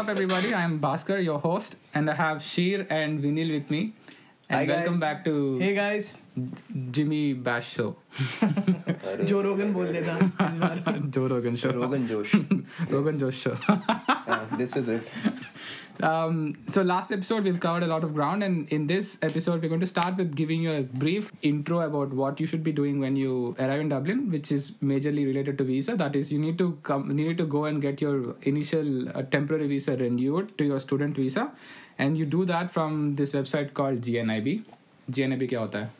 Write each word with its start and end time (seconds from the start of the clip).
up, 0.00 0.08
everybody? 0.08 0.54
I'm 0.54 0.80
Bhaskar, 0.80 1.22
your 1.22 1.38
host, 1.38 1.76
and 1.92 2.08
I 2.08 2.14
have 2.14 2.42
Sheer 2.42 2.86
and 2.88 3.22
Vinil 3.22 3.52
with 3.52 3.70
me. 3.70 3.92
And 4.49 4.69
Hi, 4.69 4.75
welcome 4.75 4.93
guys. 4.93 4.99
back 5.01 5.25
to 5.25 5.57
Hey 5.59 5.73
guys, 5.73 6.21
Jimmy 6.91 7.33
Bash 7.33 7.69
Show. 7.75 7.95
Joe 9.29 9.41
Rogan 9.41 9.71
बोल 9.73 9.87
देता 9.93 10.17
इस 10.17 10.59
बार 10.59 10.99
Joe 11.15 11.27
Rogan 11.31 11.55
Show. 11.61 11.71
Rogan 11.79 12.05
Josh. 12.11 12.35
Rogan 12.91 13.17
Josh 13.23 13.39
Show. 13.45 13.55
Ah, 13.69 14.45
this 14.59 14.75
is 14.81 14.87
it. 14.87 15.09
um, 16.09 16.53
so 16.67 16.83
last 16.83 17.11
episode 17.11 17.43
we've 17.43 17.59
covered 17.59 17.83
a 17.83 17.87
lot 17.87 18.03
of 18.03 18.13
ground, 18.13 18.43
and 18.43 18.69
in 18.77 18.85
this 18.91 19.17
episode 19.29 19.61
we're 19.63 19.69
going 19.73 19.85
to 19.85 19.87
start 19.87 20.17
with 20.17 20.35
giving 20.35 20.61
you 20.61 20.71
a 20.73 20.81
brief 21.05 21.31
intro 21.41 21.79
about 21.87 22.13
what 22.21 22.39
you 22.39 22.45
should 22.45 22.63
be 22.63 22.71
doing 22.81 22.99
when 22.99 23.15
you 23.15 23.55
arrive 23.59 23.79
in 23.79 23.89
Dublin, 23.89 24.29
which 24.29 24.51
is 24.51 24.71
majorly 24.93 25.25
related 25.25 25.57
to 25.57 25.63
visa. 25.63 25.95
That 25.95 26.15
is, 26.15 26.31
you 26.31 26.39
need 26.39 26.57
to 26.59 26.77
come, 26.83 27.07
you 27.09 27.15
need 27.29 27.37
to 27.39 27.45
go 27.45 27.65
and 27.65 27.81
get 27.81 27.99
your 28.01 28.35
initial 28.43 29.09
uh, 29.09 29.23
temporary 29.23 29.67
visa 29.67 29.97
renewed 29.97 30.55
to 30.59 30.65
your 30.65 30.79
student 30.79 31.15
visa, 31.15 31.51
and 32.00 32.18
you 32.18 32.26
do 32.26 32.44
that 32.46 32.70
from 32.72 33.00
this 33.16 33.32
website 33.32 33.72
called 33.74 34.02
GNIB. 34.02 34.60
GNIB 35.08 35.48
क्या 35.48 35.60
होता 35.60 35.78
है? 35.78 35.90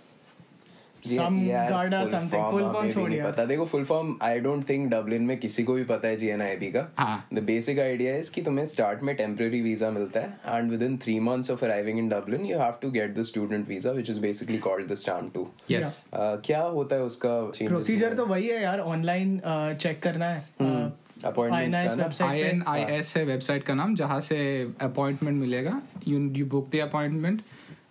Some 1.02 1.36
Garda 1.48 1.98
full 1.98 2.10
something. 2.10 2.40
form 2.40 2.52
Full 2.52 2.62
हमें 2.62 2.72
form 2.72 2.84
भी 2.84 2.90
छोड़ 2.92 3.08
नहीं 3.08 3.18
यार। 3.18 3.30
पता 3.30 3.44
देखो 3.44 3.64
full 3.66 3.84
form 3.84 4.16
I 4.22 4.40
don't 4.40 4.68
think 4.68 4.88
Dublin 4.90 5.22
में 5.22 5.36
किसी 5.40 5.62
को 5.64 5.74
भी 5.74 5.84
पता 5.84 6.08
है 6.08 6.16
जीएनआईबी 6.16 6.70
का 6.72 6.86
हाँ। 6.98 7.26
द 7.34 7.42
बेसिक 7.44 7.78
आइडिया 7.78 8.16
इज़ 8.16 8.30
कि 8.32 8.42
तुम्हें 8.42 8.64
स्टार्ट 8.66 9.02
में 9.02 9.14
टेम्पररी 9.16 9.60
वीज़ा 9.60 9.90
मिलता 9.90 10.20
है 10.20 10.56
and 10.56 10.70
within 10.82 10.96
three 11.04 11.18
months 11.20 11.50
of 11.50 11.64
arriving 11.64 11.98
in 11.98 12.08
Dublin 12.08 12.44
you 12.46 12.58
have 12.58 12.74
to 12.82 12.90
get 12.90 13.14
the 13.18 13.22
student 13.32 13.68
visa 13.68 13.92
which 13.92 14.10
is 14.10 14.20
basically 14.20 14.58
called 14.68 14.88
the 14.92 14.94
stamp 15.04 15.34
two 15.34 15.48
क्या 15.70 16.62
होता 16.62 16.96
है 16.96 17.02
उसका 17.02 17.40
प्रोसीजर 17.58 18.14
तो 18.14 18.26
वही 18.26 18.48
है 18.48 18.62
यार 18.62 18.80
ऑनलाइन 18.80 19.40
चेक 19.46 20.02
करना 20.02 20.28
है 20.28 20.92
है 23.16 23.24
वेबसाइट 23.24 23.64
का 23.64 23.74
नाम 23.74 23.94
जहाँ 23.94 24.20
से 24.20 24.38
अपॉइंटमेंट 24.80 25.40
मिलेगा। 25.40 25.80
You 26.08 26.18
you 26.36 26.46
book 26.46 26.70
the 26.72 26.80
appointment 26.80 27.42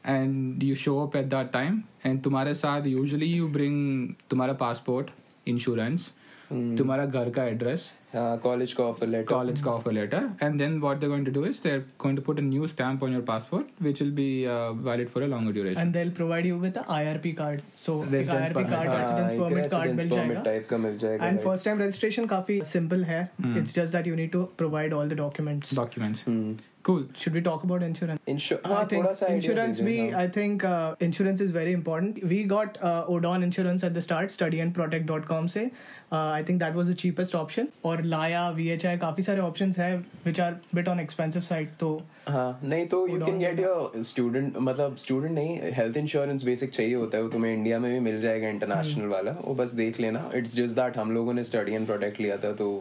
and 0.05 0.63
you 0.63 0.75
show 0.75 0.97
up 0.99 1.15
at 1.15 1.25
that 1.25 1.51
time 1.51 1.81
and 2.05 2.21
तुम्हारे 2.23 2.53
साथ 2.53 2.87
यूजली 2.87 3.25
यू 3.25 3.47
ब्रिंग 3.47 4.13
तुम्हारा 4.29 4.53
पासपोर्ट 4.53 5.09
इंश्योरेंस 5.47 6.11
तुम्हारा 6.51 7.05
घर 7.05 7.29
का 7.29 7.43
address 7.43 7.93
हाँ 8.14 8.36
कॉलेज 8.42 8.72
का 8.72 8.84
ऑफर 8.84 9.06
लेटर 9.06 9.34
college 9.34 9.60
का 9.62 9.70
offer 9.78 9.92
letter 9.94 10.18
and 10.46 10.60
then 10.62 10.74
what 10.82 11.00
they're 11.00 11.12
going 11.12 11.24
to 11.28 11.32
do 11.36 11.40
is 11.50 11.60
they're 11.64 11.80
going 12.04 12.18
to 12.18 12.24
put 12.28 12.40
a 12.42 12.44
new 12.48 12.68
stamp 12.72 13.02
on 13.06 13.14
your 13.16 13.22
passport 13.30 13.72
which 13.86 14.02
will 14.02 14.12
be 14.18 14.26
uh, 14.56 14.72
valid 14.88 15.10
for 15.14 15.22
a 15.26 15.28
longer 15.32 15.54
duration 15.56 15.80
and 15.84 15.98
they'll 15.98 16.12
provide 16.18 16.46
you 16.50 16.58
with 16.66 16.78
a 16.82 16.84
IRP 16.98 17.32
card 17.40 17.64
so 17.86 17.96
एक 18.02 18.12
Residence 18.12 18.50
IRP 18.50 18.54
permit. 18.58 18.74
card 18.74 18.90
हाँ, 18.92 18.98
residence 19.00 19.32
एक 19.32 19.40
permit 19.40 19.72
card 19.72 19.88
residence 19.88 20.04
मिल 20.04 20.12
permit 20.12 20.28
जाएगा 20.28 20.42
type 20.50 20.68
का 20.70 20.76
मिल 20.84 20.98
जाएगा 21.06 21.30
and 21.30 21.38
right? 21.40 21.48
first 21.48 21.68
time 21.70 21.82
registration 21.86 22.28
काफी 22.34 22.60
simple 22.74 23.04
है 23.10 23.18
it's 23.62 23.76
just 23.80 23.98
that 23.98 24.12
you 24.12 24.20
need 24.22 24.32
to 24.38 24.44
provide 24.62 24.96
all 25.00 25.12
the 25.14 25.20
documents 25.24 25.74
documents 25.80 26.24
Hmm. 26.28 26.54
cool 26.86 27.02
should 27.20 27.36
we 27.36 27.40
talk 27.44 27.62
about 27.66 27.82
insurance 27.84 28.30
Insur- 28.30 28.56
I 28.64 28.72
हाँ, 28.72 28.80
think 28.88 29.04
थोड़ा 29.04 29.12
सा 29.18 29.26
idea 29.26 29.36
insurance 29.36 29.78
दीजिए, 29.80 29.86
भी 29.86 30.10
हाँ. 30.14 30.22
I 30.22 30.30
think 30.38 30.64
uh, 30.70 31.04
insurance 31.06 31.42
is 31.44 31.52
very 31.58 31.72
important. 31.76 32.18
We 32.32 32.40
got 32.50 32.76
uh, 32.90 33.14
Odon 33.14 33.46
insurance 33.46 33.84
at 33.88 33.94
the 33.98 34.02
start, 34.06 34.34
studyandprotect.com 34.34 35.46
से. 35.54 35.64
Uh, 36.12 36.16
I 36.38 36.42
think 36.50 36.60
that 36.64 36.76
was 36.80 36.90
the 36.92 36.96
cheapest 37.04 37.34
option. 37.40 37.70
और 37.99 38.05
Laya, 38.11 38.41
VHI 38.57 38.97
काफ़ी 38.99 39.23
सारे 39.23 39.41
options 39.41 39.77
हैं 39.79 39.93
which 40.25 40.39
are 40.39 40.53
bit 40.77 40.87
on 40.91 40.99
expensive 41.05 41.45
side. 41.49 41.67
तो 41.79 41.89
हाँ 42.27 42.59
नहीं 42.63 42.85
तो 42.87 43.07
you 43.07 43.19
can 43.25 43.39
get 43.39 43.59
your 43.59 44.01
student 44.03 44.57
मतलब 44.57 44.95
स्टूडेंट 45.03 45.33
नहीं 45.33 45.71
हेल्थ 45.75 45.97
इंश्योरेंस 45.97 46.43
बेसिक 46.45 46.69
चाहिए 46.73 46.95
होता 46.95 47.17
है 47.17 47.23
वो 47.23 47.29
तुम्हें 47.29 47.53
इंडिया 47.53 47.79
में 47.79 47.91
भी 47.93 47.99
मिल 48.09 48.21
जाएगा 48.21 48.49
इंटरनेशनल 48.49 49.01
Hmm. 49.03 49.11
वाला 49.11 49.31
वो 49.43 49.55
बस 49.55 49.71
देख 49.75 49.99
लेना 49.99 50.29
इट्स 50.35 50.55
जस्ट 50.55 50.75
दैट 50.75 50.97
हम 50.97 51.11
लोगों 51.11 51.33
ने 51.33 51.43
स्टडी 51.43 51.73
एंड 51.73 51.85
प्रोटेक्ट 51.87 52.19
लिया 52.21 52.37
था 52.37 52.51
तो 52.61 52.71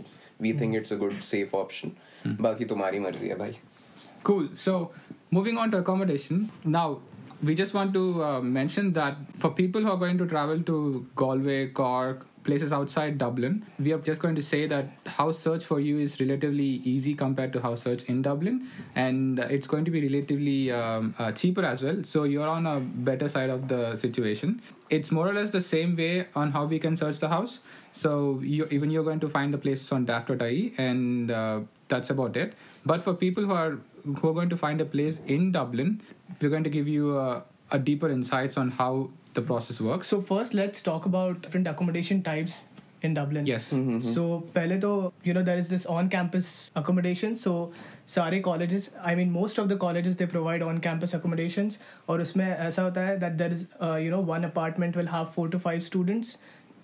we 0.41 0.53
think 0.53 0.71
Hmm. 0.71 0.77
It's 0.77 0.93
a 0.93 0.97
good 0.97 1.21
safe 1.33 1.57
option 1.57 1.93
बाकी 2.43 2.65
तुम्हारी 2.75 2.99
मर्ज़ी 3.01 3.29
है 3.29 3.39
भाई 3.39 3.55
Cool. 4.25 4.47
So, 4.63 4.73
moving 5.37 5.59
on 5.63 5.71
to 5.73 5.79
accommodation. 5.79 6.39
Now, 6.73 6.87
we 7.49 7.55
just 7.55 7.75
want 7.77 7.93
to 7.97 8.01
uh, 8.23 8.41
mention 8.55 8.89
that 8.95 9.21
for 9.43 9.51
people 9.59 9.85
who 9.87 9.91
are 9.93 10.01
going 10.01 10.19
to 10.23 10.27
travel 10.33 10.63
to 10.71 10.79
Galway, 11.21 11.59
Cork, 11.81 12.25
places 12.49 12.73
outside 12.73 13.19
Dublin, 13.19 13.55
we 13.79 13.93
are 13.93 13.99
just 13.99 14.23
going 14.23 14.35
to 14.41 14.43
say 14.51 14.67
that 14.67 14.87
house 15.19 15.39
search 15.47 15.65
for 15.71 15.79
you 15.87 15.99
is 16.05 16.19
relatively 16.21 16.69
easy 16.93 17.15
compared 17.23 17.53
to 17.57 17.61
house 17.61 17.83
search 17.83 18.05
in 18.05 18.23
Dublin, 18.23 18.67
and 18.95 19.39
it's 19.57 19.67
going 19.73 19.85
to 19.89 19.91
be 19.97 20.01
relatively 20.09 20.73
um, 20.73 21.15
uh, 21.19 21.31
cheaper 21.33 21.65
as 21.73 21.83
well. 21.83 22.03
So, 22.05 22.25
you're 22.25 22.49
on 22.49 22.67
a 22.67 22.81
better 22.81 23.29
side 23.29 23.51
of 23.51 23.69
the 23.69 23.97
situation. 23.97 24.63
It's 24.89 25.11
more 25.11 25.29
or 25.29 25.35
less 25.35 25.51
the 25.51 25.61
same 25.61 25.95
way 25.97 26.27
on 26.35 26.53
how 26.53 26.65
we 26.65 26.79
can 26.79 26.97
search 26.97 27.19
the 27.19 27.29
house. 27.29 27.61
So, 27.93 28.41
you, 28.43 28.67
even 28.71 28.91
you're 28.91 29.05
going 29.05 29.21
to 29.21 29.29
find 29.29 29.53
the 29.53 29.59
places 29.59 29.93
on 29.93 30.07
daft.ie, 30.07 30.73
and 30.79 31.31
uh, 31.31 31.61
that's 31.89 32.11
about 32.11 32.37
it. 32.37 32.55
But 32.87 33.03
for 33.03 33.15
people 33.27 33.45
who 33.45 33.53
are 33.53 33.79
who 34.21 34.29
are 34.29 34.35
going 34.41 34.49
to 34.49 34.57
find 34.57 34.81
a 34.81 34.85
place 34.97 35.21
in 35.27 35.53
Dublin, 35.53 36.01
we're 36.41 36.49
going 36.57 36.65
to 36.65 36.71
give 36.71 36.89
you 36.89 37.19
a, 37.19 37.43
a 37.72 37.80
deeper 37.80 38.10
insights 38.10 38.58
on 38.58 38.72
how 38.82 39.10
the 39.34 39.42
process 39.42 39.82
works. 39.82 40.08
so 40.08 40.22
first 40.22 40.54
let's 40.54 40.82
talk 40.82 41.06
about 41.06 41.42
different 41.42 41.68
accommodation 41.68 42.22
types 42.22 42.64
in 43.04 43.14
Dublin. 43.14 43.46
Yes. 43.46 43.66
So 44.14 44.22
पहले 44.56 44.80
तो 44.82 45.12
you 45.24 45.34
know 45.34 45.44
there 45.44 45.58
is 45.58 45.70
this 45.70 45.86
on-campus 45.86 46.72
accommodation. 46.82 47.36
So 47.36 47.72
सारे 48.08 48.42
colleges, 48.44 48.90
I 49.04 49.16
mean 49.16 49.32
most 49.32 49.60
of 49.64 49.68
the 49.70 49.76
colleges 49.76 50.18
they 50.22 50.26
provide 50.26 50.64
on-campus 50.68 51.14
accommodations. 51.14 51.78
और 52.10 52.22
उसमें 52.22 52.46
ऐसा 52.46 52.84
होता 52.84 53.02
है 53.08 53.20
that 53.20 53.38
there 53.38 53.52
is 53.58 53.66
uh, 53.82 53.96
you 54.06 54.14
know 54.14 54.22
one 54.32 54.46
apartment 54.50 54.96
will 54.96 55.12
have 55.16 55.34
four 55.34 55.48
to 55.56 55.60
five 55.66 55.84
students, 55.90 56.38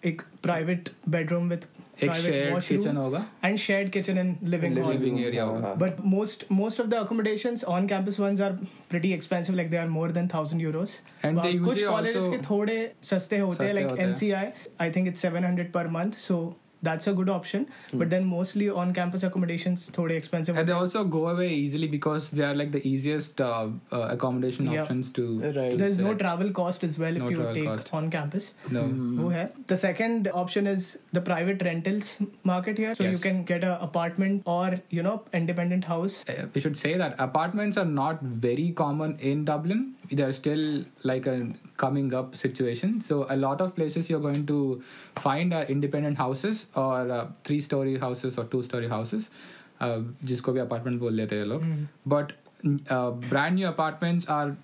एक 0.06 0.22
private 0.42 0.92
bedroom 1.16 1.50
with 1.56 1.68
एक 2.03 2.13
shared 2.13 2.63
kitchen 2.65 2.97
होगा। 2.97 3.25
And 3.45 3.59
shared 3.59 3.91
kitchen 3.91 4.19
and 4.19 4.37
living 4.45 4.79
hall 4.79 4.93
living 4.93 5.21
area 5.21 5.45
होगा। 5.45 5.73
But 5.79 6.01
most 6.05 6.45
most 6.53 6.81
of 6.81 6.89
the 6.89 6.95
accommodations 6.95 7.65
on 7.65 7.87
campus 7.89 8.21
ones 8.21 8.41
are 8.41 8.53
pretty 8.91 9.13
expensive 9.13 9.57
like 9.57 9.71
they 9.71 9.77
are 9.77 9.89
more 9.89 10.13
than 10.13 10.29
1000 10.29 10.61
euros 10.61 11.01
and 11.25 11.39
कुछ 11.65 11.85
colleges 11.85 12.29
के 12.29 12.39
थोड़े 12.51 12.77
सस्ते 13.11 13.39
होते 13.39 13.65
हैं 13.65 13.75
like 13.75 13.99
NCI 14.01 14.47
I 14.81 14.91
think 14.91 15.09
it's 15.09 15.27
700 15.27 15.71
per 15.75 15.89
month 15.99 16.13
so 16.19 16.39
that's 16.85 17.07
a 17.07 17.13
good 17.13 17.29
option 17.29 17.67
mm. 17.67 17.99
but 17.99 18.11
then 18.11 18.25
mostly 18.25 18.69
on 18.69 18.93
campus 18.99 19.23
accommodations 19.29 19.89
thode 19.91 20.13
expensive 20.13 20.57
and 20.57 20.69
they 20.69 20.73
also 20.73 21.05
go 21.05 21.29
away 21.29 21.49
easily 21.53 21.89
because 21.89 22.31
they 22.31 22.45
are 22.45 22.55
like 22.55 22.73
the 22.73 22.87
easiest 22.87 23.41
uh, 23.41 23.69
uh, 23.93 24.01
accommodation 24.17 24.71
yeah. 24.71 24.83
options 24.83 25.11
to, 25.11 25.41
right. 25.41 25.79
there's 25.79 25.97
select. 25.97 25.99
no 25.99 26.15
travel 26.15 26.51
cost 26.51 26.85
as 26.85 26.99
well 26.99 27.13
no 27.13 27.27
if 27.27 27.31
you 27.31 27.55
take 27.55 27.95
on 27.95 28.11
campus 28.11 28.53
no 28.71 28.83
mm-hmm. 28.83 29.27
okay. 29.27 29.49
the 29.67 29.77
second 29.77 30.31
option 30.33 30.67
is 30.67 30.99
the 31.13 31.21
private 31.21 31.63
rentals 31.63 32.19
market 32.43 32.79
here 32.79 32.95
so 32.95 33.05
yes. 33.05 33.13
you 33.13 33.19
can 33.19 33.45
get 33.45 33.65
an 33.65 33.77
apartment 33.89 34.43
or 34.47 34.81
you 34.91 35.03
know 35.03 35.23
independent 35.33 35.85
house 35.85 36.25
uh, 36.29 36.47
we 36.55 36.61
should 36.61 36.77
say 36.77 36.95
that 36.97 37.15
apartments 37.19 37.77
are 37.77 37.91
not 38.03 38.23
very 38.23 38.71
common 38.71 39.19
in 39.19 39.45
dublin 39.45 39.95
they're 40.11 40.33
still 40.33 40.85
like 41.03 41.27
a 41.27 41.37
coming 41.78 42.14
up 42.14 42.36
situation. 42.36 43.00
So 43.02 43.26
a 43.30 43.38
lot 43.38 43.62
of 43.62 43.76
places 43.76 44.10
you're 44.10 44.26
going 44.28 44.46
to 44.48 44.82
find 45.18 45.54
are 45.54 45.64
independent 45.64 46.18
houses 46.18 46.66
or 46.76 47.12
uh, 47.12 47.28
three 47.44 47.62
story 47.62 47.98
houses 47.98 48.38
or 48.38 48.46
two 48.56 48.64
story 48.64 48.90
houses. 48.98 49.30
Uh, 49.82 50.00
जिसको 50.30 50.54
भी 50.54 50.60
apartment 50.60 51.00
बोल 51.00 51.14
लेते 51.14 51.36
हैं 51.36 51.46
लोग. 51.46 51.68
But 52.14 52.34
uh, 52.92 53.12
brand 53.34 53.56
new 53.56 53.68
apartments 53.68 54.28
are 54.28 54.56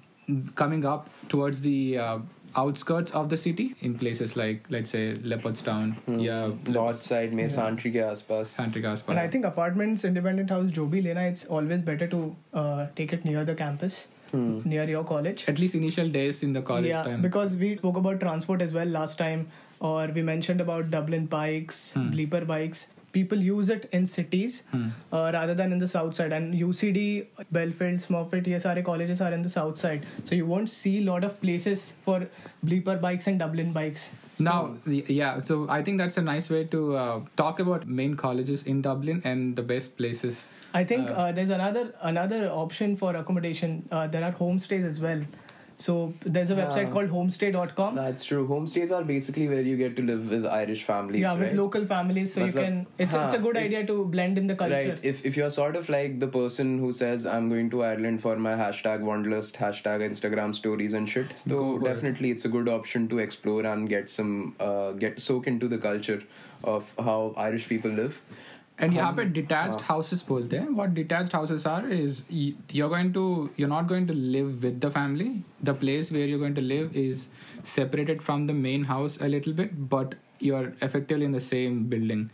coming 0.55 0.85
up 0.93 1.09
towards 1.29 1.61
the 1.61 1.97
uh, 1.97 2.19
outskirts 2.57 3.11
of 3.11 3.29
the 3.29 3.37
city 3.37 3.75
in 3.81 3.95
places 3.97 4.35
like 4.35 4.65
let's 4.69 4.91
say 4.95 5.13
Leopardstown, 5.31 5.93
yeah, 6.25 6.51
north 6.69 7.01
side 7.01 7.33
में 7.33 7.47
Santry 7.49 7.91
के 7.91 7.99
आसपास 7.99 8.55
Santrikas. 8.59 9.03
And 9.07 9.19
I 9.19 9.27
think 9.27 9.45
apartments, 9.45 10.05
independent 10.05 10.49
house, 10.49 10.71
जो 10.71 10.85
भी 10.85 11.01
लेना, 11.01 11.27
it's 11.31 11.45
always 11.45 11.81
better 11.81 12.07
to 12.07 12.35
uh, 12.53 12.87
take 12.95 13.13
it 13.13 13.25
near 13.25 13.45
the 13.45 13.55
campus, 13.63 14.07
hmm. 14.30 14.60
near 14.64 14.88
your 14.88 15.04
college. 15.04 15.48
At 15.48 15.58
least 15.58 15.74
initial 15.74 16.08
days 16.08 16.42
in 16.42 16.52
the 16.52 16.62
college 16.62 16.86
yeah, 16.86 17.02
time. 17.02 17.22
Because 17.22 17.56
we 17.56 17.76
spoke 17.76 17.96
about 17.96 18.20
transport 18.20 18.62
as 18.62 18.72
well 18.74 18.86
last 18.86 19.18
time, 19.18 19.48
or 19.80 20.06
we 20.06 20.22
mentioned 20.22 20.60
about 20.60 20.90
Dublin 20.90 21.26
bikes, 21.26 21.92
hmm. 21.92 22.10
bleeper 22.10 22.46
bikes. 22.46 22.88
People 23.12 23.38
use 23.38 23.68
it 23.68 23.88
in 23.92 24.06
cities 24.06 24.62
hmm. 24.70 24.88
uh, 25.12 25.30
rather 25.32 25.52
than 25.52 25.72
in 25.72 25.80
the 25.80 25.88
south 25.88 26.14
side. 26.14 26.32
And 26.32 26.54
UCD, 26.54 27.26
Belfield, 27.50 27.98
Smurfit, 27.98 28.46
ESRA 28.46 28.84
colleges 28.84 29.20
are 29.20 29.32
in 29.32 29.42
the 29.42 29.48
south 29.48 29.78
side. 29.78 30.06
So 30.24 30.36
you 30.36 30.46
won't 30.46 30.70
see 30.70 30.98
a 30.98 31.10
lot 31.10 31.24
of 31.24 31.40
places 31.40 31.94
for 32.02 32.28
bleeper 32.64 33.00
bikes 33.00 33.26
and 33.26 33.38
Dublin 33.38 33.72
bikes 33.72 34.12
now, 34.40 34.76
yeah, 34.86 35.38
so 35.38 35.68
I 35.68 35.82
think 35.82 35.98
that's 35.98 36.16
a 36.16 36.22
nice 36.22 36.48
way 36.50 36.64
to 36.64 36.96
uh, 36.96 37.20
talk 37.36 37.60
about 37.60 37.86
main 37.86 38.14
colleges 38.16 38.62
in 38.62 38.82
Dublin 38.82 39.22
and 39.24 39.56
the 39.56 39.62
best 39.62 39.96
places. 39.96 40.44
I 40.72 40.84
think 40.84 41.10
uh, 41.10 41.32
there's 41.32 41.50
another 41.50 41.94
another 42.00 42.48
option 42.48 42.96
for 42.96 43.14
accommodation. 43.16 43.88
Uh, 43.90 44.06
there 44.06 44.24
are 44.24 44.32
homestays 44.32 44.84
as 44.84 45.00
well. 45.00 45.22
So 45.80 46.12
there's 46.26 46.50
a 46.50 46.54
website 46.56 46.92
called 46.92 47.08
homestay.com. 47.08 47.94
That's 47.94 48.22
true. 48.22 48.46
Homestays 48.46 48.90
are 48.94 49.02
basically 49.02 49.48
where 49.48 49.62
you 49.62 49.78
get 49.78 49.96
to 49.96 50.02
live 50.02 50.28
with 50.28 50.44
Irish 50.44 50.82
families, 50.84 51.22
yeah, 51.22 51.32
with 51.42 51.54
local 51.54 51.86
families, 51.86 52.34
so 52.34 52.44
you 52.44 52.52
Matlab- 52.52 52.64
can. 52.66 52.86
It's 52.98 53.14
it's 53.14 53.34
a 53.34 53.38
good 53.38 53.56
idea 53.56 53.86
to 53.86 54.04
blend 54.16 54.36
in 54.42 54.46
the 54.46 54.56
culture. 54.56 54.74
Right. 54.74 54.98
If 55.12 55.24
if 55.30 55.38
you're 55.38 55.48
sort 55.48 55.76
of 55.76 55.88
like 55.88 56.18
the 56.20 56.28
person 56.28 56.74
who 56.78 56.92
says 56.92 57.24
I'm 57.36 57.48
going 57.48 57.70
to 57.76 57.82
Ireland 57.92 58.20
for 58.26 58.36
my 58.48 58.52
hashtag 58.60 59.00
wanderlust, 59.00 59.56
hashtag 59.56 60.06
Instagram 60.10 60.54
stories 60.54 60.92
and 61.00 61.08
shit, 61.08 61.32
so 61.48 61.56
Go 61.56 61.64
for 61.78 61.80
it. 61.80 61.94
definitely 61.94 62.30
it's 62.30 62.44
a 62.44 62.52
good 62.58 62.68
option 62.68 63.08
to 63.08 63.18
explore 63.26 63.64
and 63.72 63.88
get 63.88 64.10
some 64.10 64.54
uh, 64.60 64.92
get 65.06 65.18
soak 65.30 65.46
into 65.46 65.66
the 65.76 65.78
culture 65.78 66.22
of 66.62 66.94
how 66.98 67.32
Irish 67.48 67.68
people 67.74 67.90
live 67.90 68.20
and 68.79 68.93
यहाँ 68.93 69.11
पे 69.15 69.23
detached 69.25 69.81
houses 69.83 70.25
बोलते 70.27 70.57
हैं 70.57 70.69
what 70.75 70.89
detached 70.93 71.35
houses 71.35 71.67
are 71.67 71.91
is 71.93 72.23
you're 72.77 72.89
going 72.93 73.11
to 73.17 73.23
you're 73.59 73.71
not 73.73 73.87
going 73.91 74.07
to 74.09 74.15
live 74.35 74.65
with 74.67 74.81
the 74.85 74.91
family 74.95 75.27
the 75.69 75.75
place 75.83 76.11
where 76.15 76.25
you're 76.31 76.41
going 76.41 76.57
to 76.57 76.65
live 76.71 76.97
is 77.03 77.27
separated 77.75 78.25
from 78.27 78.47
the 78.51 78.57
main 78.65 78.83
house 78.91 79.17
a 79.27 79.31
little 79.35 79.55
bit 79.61 79.77
but 79.95 80.15
you're 80.47 80.65
effectively 80.89 81.29
in 81.31 81.37
the 81.39 81.43
same 81.47 81.77
building 81.93 82.25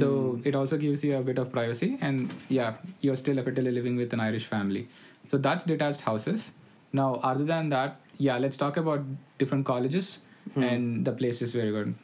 so 0.00 0.08
it 0.50 0.54
also 0.60 0.78
gives 0.84 1.04
you 1.04 1.16
a 1.16 1.22
bit 1.22 1.42
of 1.42 1.50
privacy 1.56 1.90
and 2.00 2.32
yeah 2.58 2.76
you're 3.06 3.18
still 3.24 3.42
effectively 3.44 3.74
living 3.80 4.00
with 4.02 4.16
an 4.18 4.24
irish 4.28 4.46
family 4.52 4.86
so 5.32 5.42
that's 5.48 5.68
detached 5.72 6.06
houses 6.08 6.50
now 7.00 7.08
other 7.32 7.44
than 7.52 7.68
that 7.68 8.00
yeah 8.28 8.38
let's 8.46 8.62
talk 8.64 8.80
about 8.84 9.04
different 9.44 9.66
colleges 9.72 10.10
and 10.56 11.04
the 11.04 11.12
places 11.20 11.54
where 11.54 11.64
you're 11.66 11.78
going 11.78 11.94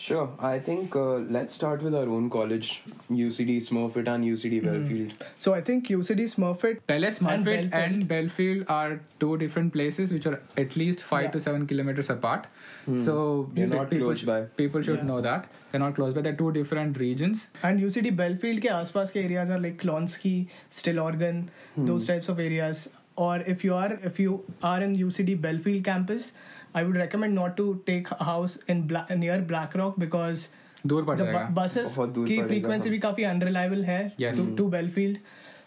Sure. 0.00 0.30
I 0.38 0.58
think 0.58 0.96
uh, 0.96 1.16
let's 1.36 1.52
start 1.52 1.82
with 1.82 1.94
our 1.94 2.08
own 2.08 2.30
college, 2.30 2.82
UCD 3.10 3.58
Smurfit 3.58 4.08
and 4.08 4.24
UCD 4.24 4.60
hmm. 4.60 4.66
Belfield. 4.66 5.10
Mm. 5.10 5.26
So 5.38 5.52
I 5.52 5.60
think 5.60 5.88
UCD 5.88 6.22
Smurfit, 6.34 6.78
Pele 6.86 7.08
Smurfit, 7.08 7.28
and 7.32 7.44
Belfield. 7.44 7.74
and 7.74 8.08
Belfield. 8.08 8.64
are 8.68 9.00
two 9.18 9.36
different 9.36 9.74
places 9.74 10.10
which 10.10 10.24
are 10.24 10.40
at 10.56 10.74
least 10.74 11.02
five 11.02 11.24
yeah. 11.24 11.30
to 11.32 11.40
seven 11.40 11.66
kilometers 11.66 12.08
apart. 12.08 12.46
Mm. 12.88 13.04
So 13.04 13.50
they're 13.52 13.66
not 13.66 13.90
people, 13.90 14.06
close 14.06 14.22
by. 14.22 14.40
People 14.62 14.80
should 14.80 15.00
yeah. 15.00 15.10
know 15.10 15.20
that 15.20 15.50
they're 15.70 15.80
not 15.80 15.94
close 15.94 16.14
by. 16.14 16.22
They're 16.22 16.40
two 16.44 16.50
different 16.52 16.98
regions. 16.98 17.48
And 17.62 17.78
UCD 17.78 18.16
Belfield 18.16 18.62
के 18.62 18.68
आसपास 18.78 19.14
areas 19.16 19.50
are 19.50 19.60
like 19.60 19.76
Clonskeagh, 19.76 20.48
Stillorgan, 20.70 21.44
mm. 21.76 21.86
those 21.86 22.06
types 22.06 22.30
of 22.30 22.40
areas. 22.40 22.88
Or 23.16 23.36
if 23.40 23.62
you 23.64 23.74
are 23.74 23.98
if 24.02 24.18
you 24.18 24.44
are 24.62 24.80
in 24.80 24.96
UCD 24.96 25.38
Belfield 25.38 25.84
campus, 25.84 26.32
I 26.75 26.83
would 26.83 26.97
recommend 26.97 27.35
not 27.35 27.55
to 27.57 27.65
take 27.87 28.11
a 28.19 28.23
house 28.23 28.57
in 28.69 28.81
Bla- 28.91 29.07
near 29.23 29.39
Blackrock 29.53 29.97
because 30.05 30.47
दूर 30.87 31.03
पड़ 31.05 31.17
the 31.17 31.23
जाएगा. 31.25 31.47
bu- 31.49 31.55
buses 31.61 31.95
बहुत 31.95 32.13
दूर 32.13 32.27
की 32.27 32.37
पड़ेगा, 32.37 32.47
frequency 32.47 32.87
हाँ. 32.87 32.91
भी 32.91 32.99
काफी 32.99 33.23
unreliable 33.31 33.83
है 33.85 33.99
Yes. 34.19 34.37
to, 34.37 34.55
to 34.61 34.69
Belfield. 34.75 35.17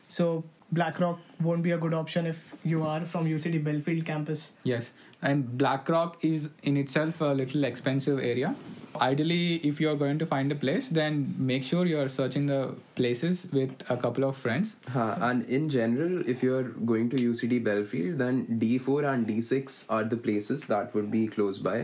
So 0.09 0.29
Blackrock 0.77 1.21
won't 1.45 1.63
be 1.63 1.71
a 1.71 1.79
good 1.83 1.95
option 1.95 2.27
if 2.27 2.41
you 2.73 2.83
are 2.89 3.01
from 3.13 3.29
UCD 3.29 3.61
Belfield 3.69 4.05
campus. 4.09 4.41
Yes, 4.71 4.91
and 5.23 5.47
BlackRock 5.63 6.19
is 6.31 6.49
in 6.63 6.77
itself 6.77 7.23
a 7.23 7.31
little 7.41 7.65
expensive 7.65 8.19
area. 8.33 8.51
Ideally, 9.01 9.57
if 9.69 9.81
you're 9.81 9.95
going 9.97 10.19
to 10.19 10.27
find 10.27 10.51
a 10.51 10.57
place, 10.57 10.89
then 10.89 11.35
make 11.39 11.63
sure 11.63 11.87
you're 11.87 12.09
searching 12.09 12.47
the 12.47 12.75
places 12.97 13.47
with 13.53 13.71
a 13.89 13.97
couple 13.97 14.25
of 14.25 14.37
friends. 14.37 14.75
Huh, 14.89 15.15
and 15.21 15.45
in 15.59 15.69
general, 15.69 16.29
if 16.29 16.43
you're 16.43 16.65
going 16.93 17.09
to 17.11 17.17
UCD 17.17 17.63
Belfield, 17.63 18.19
then 18.19 18.47
D4 18.65 19.13
and 19.13 19.27
D6 19.27 19.85
are 19.89 20.03
the 20.05 20.17
places 20.17 20.65
that 20.65 20.95
would 20.95 21.11
be 21.13 21.27
close 21.29 21.59
by. 21.71 21.79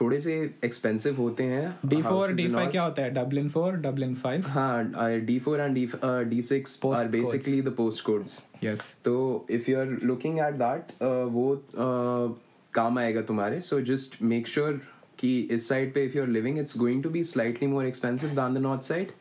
थोड़े 0.00 0.18
से 0.20 0.32
expensive 0.64 1.16
होते 1.16 1.42
हैं 1.42 1.66
D4, 1.88 2.02
houses 2.02 2.30
and 2.30 2.38
D5 2.38 2.58
all. 2.60 2.70
क्या 2.70 2.82
होता 2.82 3.02
है? 3.02 3.12
Dublin 3.14 3.50
4, 3.56 3.76
Dublin 3.82 4.14
5. 4.22 4.46
हाँ 4.54 5.24
D4 5.26 5.60
and 5.66 5.76
D, 5.76 5.84
uh, 5.92 6.24
D6 6.32 6.54
are 6.54 6.80
Postcodes. 6.84 7.12
basically 7.12 7.60
the 7.60 7.74
postcodes. 7.80 8.34
Yes. 8.60 8.94
तो 9.04 9.14
if 9.58 9.68
you 9.68 9.78
are 9.78 9.92
looking 10.10 10.40
at 10.40 10.58
that 10.58 10.92
uh, 11.00 11.24
वो 11.36 11.46
uh, 11.86 12.34
काम 12.74 12.98
आएगा 12.98 13.22
तुम्हारे 13.26 13.62
so 13.62 13.80
just 13.92 14.20
make 14.32 14.48
sure 14.56 14.80
कि 15.18 15.40
इस 15.56 15.68
side 15.68 15.92
पे 15.94 16.06
if 16.08 16.14
you're 16.14 16.32
living 16.38 16.56
it's 16.56 16.76
going 16.84 17.02
to 17.02 17.10
be 17.10 17.22
slightly 17.34 17.66
more 17.66 17.84
expensive 17.84 18.34
than 18.34 18.54
the 18.54 18.60
north 18.60 18.84
side 18.84 19.12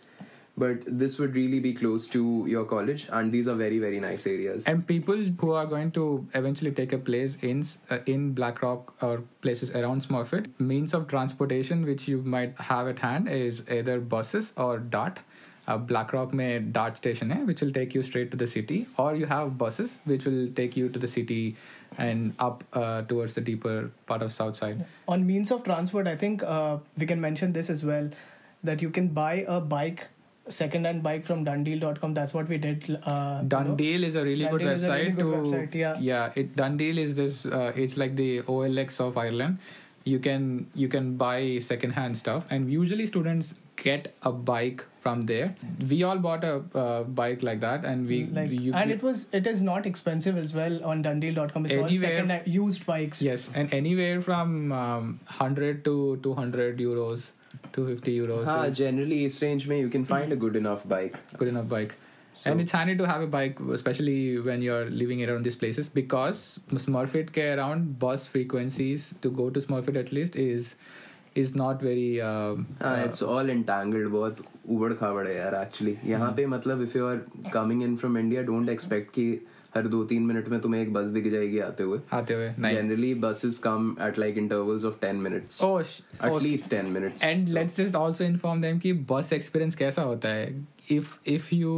but 0.56 0.84
this 0.86 1.18
would 1.18 1.36
really 1.36 1.60
be 1.60 1.74
close 1.74 2.08
to 2.08 2.46
your 2.48 2.64
college 2.64 3.08
and 3.12 3.32
these 3.32 3.48
are 3.48 3.56
very 3.56 3.80
very 3.80 4.00
nice 4.00 4.26
areas 4.28 4.68
And 4.68 4.86
people 4.86 5.24
who 5.44 5.52
are 5.54 5.66
going 5.66 5.92
to 5.92 6.28
eventually 6.34 6.72
take 6.72 6.94
a 6.94 6.98
place 6.98 7.38
in 7.42 7.66
uh, 7.90 8.00
in 8.06 8.34
BlackRock 8.34 8.94
or 9.02 9.24
places 9.42 9.72
around 9.72 10.06
Smurfit, 10.08 10.50
means 10.60 10.94
of 10.94 11.08
transportation 11.08 11.86
which 11.86 12.08
you 12.08 12.22
might 12.22 12.60
have 12.60 12.88
at 12.88 13.00
hand 13.00 13.30
is 13.30 13.64
either 13.70 14.00
buses 14.00 14.54
or 14.56 14.78
DART. 14.78 15.24
Uh, 15.66 15.78
BlackRock 15.78 16.34
में 16.34 16.72
DART 16.74 16.98
station 16.98 17.30
है, 17.30 17.46
which 17.48 17.62
will 17.62 17.72
take 17.72 17.94
you 17.96 18.04
straight 18.04 18.30
to 18.32 18.38
the 18.38 18.48
city, 18.54 18.86
or 18.98 19.16
you 19.16 19.26
have 19.26 19.58
buses 19.58 19.96
which 20.04 20.26
will 20.26 20.42
take 20.58 20.76
you 20.76 20.90
to 20.90 21.00
the 21.00 21.08
city 21.08 21.56
and 21.97 22.35
up 22.39 22.65
uh, 22.73 23.03
towards 23.03 23.35
the 23.35 23.41
deeper 23.41 23.91
part 24.07 24.23
of 24.23 24.33
south 24.33 24.57
side. 24.57 24.85
On 25.07 25.27
means 25.27 25.51
of 25.51 25.65
transport, 25.65 26.07
I 26.07 26.17
think 26.17 26.43
uh, 26.43 26.79
we 26.97 27.07
can 27.07 27.21
mention 27.21 27.53
this 27.53 27.71
as 27.71 27.85
well 27.85 28.11
that 28.63 28.83
you 28.83 28.91
can 28.91 29.09
buy 29.09 29.45
a 29.49 29.61
bike, 29.61 30.09
second-hand 30.49 31.03
bike 31.03 31.25
from 31.25 31.45
DoneDeal.com. 31.45 32.15
That's 32.15 32.35
what 32.35 32.49
we 32.49 32.59
did. 32.59 32.99
Uh, 33.05 33.41
you 33.43 33.49
know. 33.49 33.77
DoneDeal 33.77 34.03
is 34.03 34.17
a 34.17 34.25
really 34.25 34.47
good 34.47 34.61
DoneDeal 34.61 34.67
a 34.67 34.79
website 34.79 34.99
really 34.99 35.11
good 35.13 35.23
to 35.23 35.77
website, 35.77 35.97
yeah. 36.01 36.33
it 36.35 36.57
DoneDeal 36.57 36.99
is 36.99 37.15
this 37.15 37.47
uh, 37.47 37.73
it's 37.75 37.97
like 37.97 38.17
the 38.17 38.43
OLX 38.43 39.01
of 39.01 39.17
Ireland 39.17 39.59
you 40.09 40.19
can 40.19 40.67
you 40.75 40.89
can 40.89 41.17
buy 41.17 41.59
second 41.59 41.93
hand 41.93 42.19
stuff 42.19 42.47
and 42.51 42.71
usually 42.73 43.07
students 43.07 43.55
get 43.83 44.15
a 44.23 44.33
bike 44.33 44.85
from 45.01 45.23
there. 45.27 45.55
We 45.89 46.03
all 46.03 46.19
bought 46.19 46.45
a 46.45 46.63
uh, 46.75 47.03
bike 47.05 47.43
like 47.43 47.61
that, 47.61 47.85
and 47.85 48.07
we, 48.07 48.25
like, 48.27 48.51
and 48.51 48.91
it 48.91 49.03
was 49.03 49.27
it 49.33 49.47
is 49.47 49.63
not 49.63 49.87
expensive 49.87 50.37
as 50.37 50.53
well 50.53 50.85
on 50.85 51.03
DoneDeal.com. 51.03 51.67
It's 51.67 51.77
anywhere, 51.77 52.21
all 52.21 52.29
second 52.29 52.53
used 52.53 52.87
bikes. 52.87 53.23
Yes, 53.23 53.49
and 53.55 53.73
anywhere 53.73 54.21
from 54.21 54.73
um, 54.73 55.21
hundred 55.27 55.85
to 55.87 56.19
two 56.23 56.35
hundred 56.35 56.79
euros, 56.79 57.31
two 57.73 57.87
fifty 57.87 58.19
euros. 58.19 58.45
Ah, 58.47 58.63
is, 58.65 58.77
generally, 58.77 59.25
East 59.25 59.43
Range 59.43 59.67
you 59.69 59.89
can 59.89 60.05
find 60.05 60.33
a 60.33 60.37
good 60.37 60.57
enough 60.57 60.87
bike. 60.97 61.17
Good 61.37 61.49
enough 61.49 61.69
bike. 61.69 61.97
So. 62.35 62.53
And 62.53 62.61
it's 62.61 62.71
handy 62.71 62.97
to 62.97 63.05
have 63.05 63.21
a 63.21 63.27
bike, 63.27 63.59
especially 63.77 64.39
when 64.39 64.63
you're 64.63 64.89
living 64.91 65.29
around 65.29 65.45
these 65.45 65.57
places, 65.57 65.89
because 65.89 66.61
Smurfit 66.71 67.33
ke 67.39 67.47
around 67.59 67.99
bus 67.99 68.29
frequencies 68.29 69.13
to 69.23 69.31
go 69.39 69.51
to 69.51 69.61
Smurfit 69.65 69.97
at 69.97 70.13
least 70.13 70.37
is 70.37 70.77
is 71.41 71.55
not 71.57 71.83
very 71.83 72.09
it's 73.05 73.23
all 73.23 73.51
entangled 73.51 74.09
बहुत 74.09 74.45
उबड़ 74.71 74.93
खाबड़ 74.93 75.27
है 75.29 75.37
यार 75.37 75.55
actually 75.55 75.97
यहाँ 76.05 76.33
पे 76.33 76.47
मतलब 76.47 76.83
if 76.83 76.99
you 76.99 77.07
are 77.07 77.23
coming 77.53 77.83
in 77.83 77.97
from 77.97 78.19
India 78.19 78.43
don't 78.43 78.69
expect 78.69 79.11
कि 79.11 79.31
हर 79.75 79.87
दो 79.89 80.03
तीन 80.05 80.23
मिनट 80.23 80.49
में 80.49 80.61
तुम्हें 80.61 80.81
एक 80.83 80.93
बस 80.93 81.09
दिख 81.09 81.27
जाएगी 81.33 81.59
आते 81.59 81.83
हुए. 81.83 81.99
आते 82.13 82.35
हुए 82.35 82.49
generally 82.49 83.15
buses 83.15 83.59
come 83.59 83.97
at 84.03 84.19
like 84.19 84.39
intervals 84.39 84.85
of 84.85 84.95
ten 85.01 85.17
minutes 85.17 85.63
at least 86.25 86.71
ten 86.71 86.87
minutes 86.87 87.25
and 87.25 87.49
let's 87.49 87.77
just 87.77 87.97
also 87.97 88.25
inform 88.25 88.63
them 88.63 88.79
कि 88.79 88.93
बस 89.13 89.33
एक्सपीरियंस 89.33 89.75
कैसा 89.75 90.03
होता 90.03 90.29
है? 90.29 90.67
If 90.91 91.15
if 91.27 91.55
you 91.55 91.75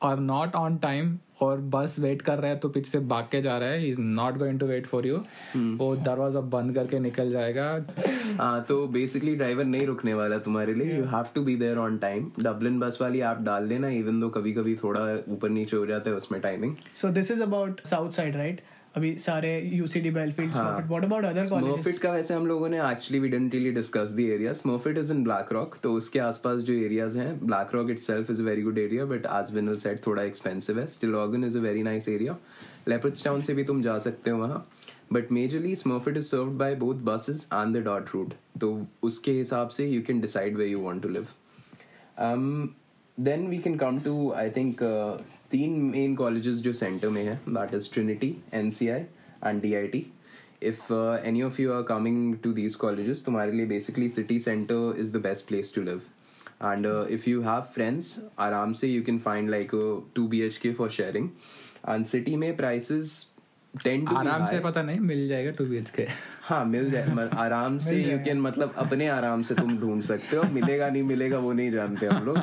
are 0.00 0.18
not 0.18 0.54
on 0.56 0.76
time 0.78 1.16
और 1.42 1.60
बस 1.72 1.98
वेट 1.98 2.22
कर 2.22 2.38
रहा 2.38 2.50
है 2.50 2.56
तो 2.58 2.68
पीछे 2.68 2.90
से 2.90 2.98
भाग 3.10 3.28
के 3.30 3.40
जा 3.42 3.56
रहा 3.58 3.68
है। 3.68 3.88
Is 3.88 4.00
not 4.00 4.36
going 4.38 4.58
to 4.60 4.66
wait 4.66 4.86
for 4.86 5.06
you 5.06 5.16
वो 5.78 5.94
दरवाज़ा 5.96 6.40
बंद 6.54 6.74
करके 6.74 6.98
निकल 6.98 7.30
जाएगा। 7.32 7.66
हाँ 8.38 8.62
तो 8.68 8.86
बेसिकली 8.86 9.34
ड्राइवर 9.36 9.64
नहीं 9.64 9.86
रुकने 9.86 10.14
वाला 10.14 10.38
तुम्हारे 10.46 10.74
लिए। 10.74 10.96
You 10.96 11.04
have 11.06 11.26
to 11.34 11.42
be 11.44 11.56
there 11.56 11.78
on 11.78 11.98
time 11.98 12.30
Dublin 12.40 12.80
bus 12.80 12.98
वाली 13.02 13.20
आप 13.30 13.42
डाल 13.42 13.66
लेना 13.68 13.88
इवन 13.98 14.20
दो 14.20 14.28
कभी 14.30 14.52
कभी 14.52 14.74
थोड़ा 14.82 15.00
ऊपर 15.32 15.48
नीचे 15.50 15.76
हो 15.76 15.86
जाता 15.86 16.10
है 16.10 16.16
उसमें 16.16 16.40
timing 16.40 16.74
so 16.94 17.08
this 17.10 17.30
is 17.30 17.42
about 17.42 17.80
south 17.86 18.10
side 18.10 18.36
right? 18.36 18.60
अभी 18.98 19.14
सारे 19.18 19.50
UCD 19.74 20.12
Belfield, 20.14 20.54
हाँ. 20.54 20.64
Smurfit. 20.66 20.88
What 20.88 21.04
about 21.04 21.24
other 21.24 21.44
Smurfit 21.46 21.74
colleges? 21.74 21.98
का 21.98 22.12
वैसे 22.12 22.34
हम 22.34 22.46
लोगों 22.46 22.68
ने 22.68 22.78
actually 22.90 23.20
we 23.20 23.28
didn't 23.28 23.54
really 23.54 23.70
discuss 23.72 24.12
the 24.12 24.20
area 24.20 24.52
Smurfit 24.60 24.98
is 24.98 25.12
in 25.12 25.22
Blackrock 25.52 25.76
तो 25.82 25.92
उसके 25.94 26.18
आसपास 26.20 26.60
जो 26.62 26.74
एरियाज़ 26.74 27.18
हैं 27.18 27.28
Blackrock 27.74 27.90
itself 28.00 28.30
is 28.30 28.42
a 28.42 28.44
very 28.44 28.62
good 28.62 28.78
area 28.78 29.04
but 29.12 29.26
आज 29.32 29.54
विनल 29.54 29.76
सेट 29.78 30.06
थोड़ा 30.06 30.22
एक्सपेंसिव 30.22 30.80
है 30.80 30.86
Stillorgan 31.16 31.44
is 31.44 31.58
a 31.58 31.60
very 31.60 31.82
nice 31.82 32.08
area 32.08 32.36
Leopardstown 33.24 33.42
से 33.42 33.54
भी 33.54 33.64
तुम 33.64 33.82
जा 33.82 33.98
सकते 34.08 34.30
हो 34.30 34.38
वहाँ 34.38 34.66
but 35.12 35.32
majorly 35.32 35.74
Smurfit 35.76 36.16
is 36.16 36.26
served 36.26 36.58
by 36.58 36.74
both 36.76 37.04
buses 37.04 37.48
and 37.52 37.76
the 37.76 37.84
dot 37.84 38.14
route 38.14 38.34
तो 38.60 38.70
उसके 39.02 39.32
हिसाब 39.32 39.68
से 39.78 39.86
you 39.88 40.02
can 40.06 40.20
decide 40.20 40.56
way 40.56 40.66
you 40.66 40.80
want 40.80 41.02
to 41.02 41.08
live 41.08 41.26
um, 42.18 42.74
then 43.18 43.48
we 43.48 43.58
can 43.58 43.78
come 43.78 44.00
to 44.02 44.34
I 44.34 44.48
think 44.50 44.82
uh, 44.82 45.18
तीन 45.50 45.80
मेन 45.82 46.14
कॉलेजेस 46.14 46.56
जो 46.62 46.72
centre 46.72 47.08
में 47.08 47.22
है 47.22 47.34
that 47.48 47.74
is 47.74 47.92
Trinity 47.92 48.34
N 48.54 48.70
C 48.70 48.88
I 48.88 49.00
and 49.46 49.60
D 49.62 49.74
I 49.74 49.86
T 49.88 50.04
if 50.62 50.92
any 51.24 51.42
of 51.42 51.60
you 51.62 51.72
are 51.72 51.82
coming 51.88 52.36
to 52.44 52.52
these 52.52 52.74
colleges 52.76 53.24
तुम्हारे 53.24 53.52
लिए 53.52 53.66
basically 53.66 54.08
city 54.08 54.38
centre 54.40 55.00
is 55.00 55.12
the 55.12 55.20
best 55.22 55.46
place 55.48 55.74
to 55.74 55.82
live 55.82 56.02
and 56.64 56.86
if 57.10 57.28
you 57.30 57.42
have 57.42 57.60
friends 57.74 58.18
आराम 58.38 58.72
से 58.72 58.88
you 58.88 59.02
can 59.02 59.18
find 59.18 59.50
like 59.50 59.70
two 60.14 60.26
B 60.28 60.40
H 60.42 60.58
K 60.58 60.72
for 60.72 60.90
sharing 60.90 61.28
and 61.88 62.04
city 62.04 62.36
में 62.36 62.56
prices 62.56 63.14
आराम 63.86 64.44
से 64.46 64.58
पता 64.60 64.82
नहीं 64.82 65.00
मिल 65.00 65.26
जाएगा 65.28 65.50
टू 65.58 65.64
बी 65.64 65.80
के। 65.96 66.06
हाँ 66.42 66.64
मिल 66.64 66.90
जाए 66.90 67.28
आराम 67.38 67.78
से 67.78 67.96
यू 68.02 68.18
कैन 68.24 68.40
मतलब 68.40 68.74
अपने 68.78 69.08
आराम 69.08 69.42
से 69.42 69.54
तुम 69.54 69.76
ढूंढ 69.80 70.02
सकते 70.02 70.36
हो 70.36 70.42
मिलेगा 70.52 70.88
नहीं 70.88 71.02
मिलेगा 71.02 71.38
वो 71.38 71.52
नहीं 71.52 71.70
जानते 71.70 72.06
हम 72.06 72.24
लोग। 72.24 72.38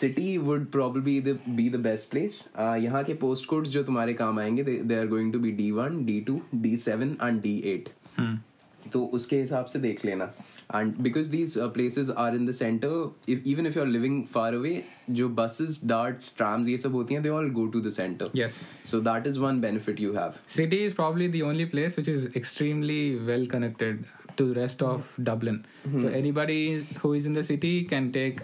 City 0.00 0.36
would 0.38 0.66
probably 0.72 1.20
be 1.48 1.68
the 1.70 1.80
best 1.82 2.10
place 2.10 2.44
यहाँ 2.58 3.02
के 3.04 3.14
पोस्ट 3.22 3.46
कोड्स 3.46 3.70
जो 3.70 3.82
तुम्हारे 3.84 4.14
काम 4.14 4.38
आएँगे 4.40 4.62
they 4.62 4.98
are 4.98 5.06
going 5.06 5.32
to 5.32 5.38
be 5.38 5.52
D 5.52 5.70
one 5.72 6.04
D 6.06 6.20
two 6.26 6.40
D 6.54 6.76
seven 6.76 7.16
and 7.22 7.40
D 7.42 7.56
eight 7.66 7.88
तो 8.92 9.04
उसके 9.14 9.36
हिसाब 9.40 9.64
से 9.66 9.78
देख 9.78 10.04
लेना। 10.04 10.30
and 10.70 11.00
because 11.02 11.30
these 11.30 11.56
uh, 11.56 11.68
places 11.68 12.10
are 12.10 12.30
in 12.30 12.44
the 12.44 12.52
center 12.52 13.08
if, 13.26 13.44
even 13.44 13.66
if 13.66 13.76
you're 13.76 13.86
living 13.86 14.26
far 14.26 14.52
away 14.52 14.84
jo 15.12 15.28
buses 15.28 15.78
darts 15.78 16.32
trams 16.32 16.68
ye 16.68 16.76
sab 16.76 16.92
hoti 16.92 17.14
hain 17.14 17.22
they 17.22 17.34
all 17.38 17.48
go 17.60 17.68
to 17.68 17.80
the 17.80 17.90
center 17.90 18.28
yes 18.32 18.58
so 18.82 19.00
that 19.08 19.26
is 19.26 19.38
one 19.38 19.60
benefit 19.60 20.00
you 20.06 20.12
have 20.14 20.40
city 20.58 20.82
is 20.84 20.94
probably 20.94 21.28
the 21.28 21.42
only 21.42 21.66
place 21.66 21.96
which 21.96 22.08
is 22.08 22.26
extremely 22.34 23.00
well 23.30 23.46
connected 23.46 24.04
to 24.36 24.48
the 24.52 24.60
rest 24.60 24.82
of 24.82 25.14
dublin 25.22 25.64
mm-hmm. 25.86 26.02
so 26.02 26.08
anybody 26.08 26.82
who 27.02 27.12
is 27.12 27.26
in 27.26 27.32
the 27.40 27.44
city 27.44 27.74
can 27.84 28.12
take 28.12 28.42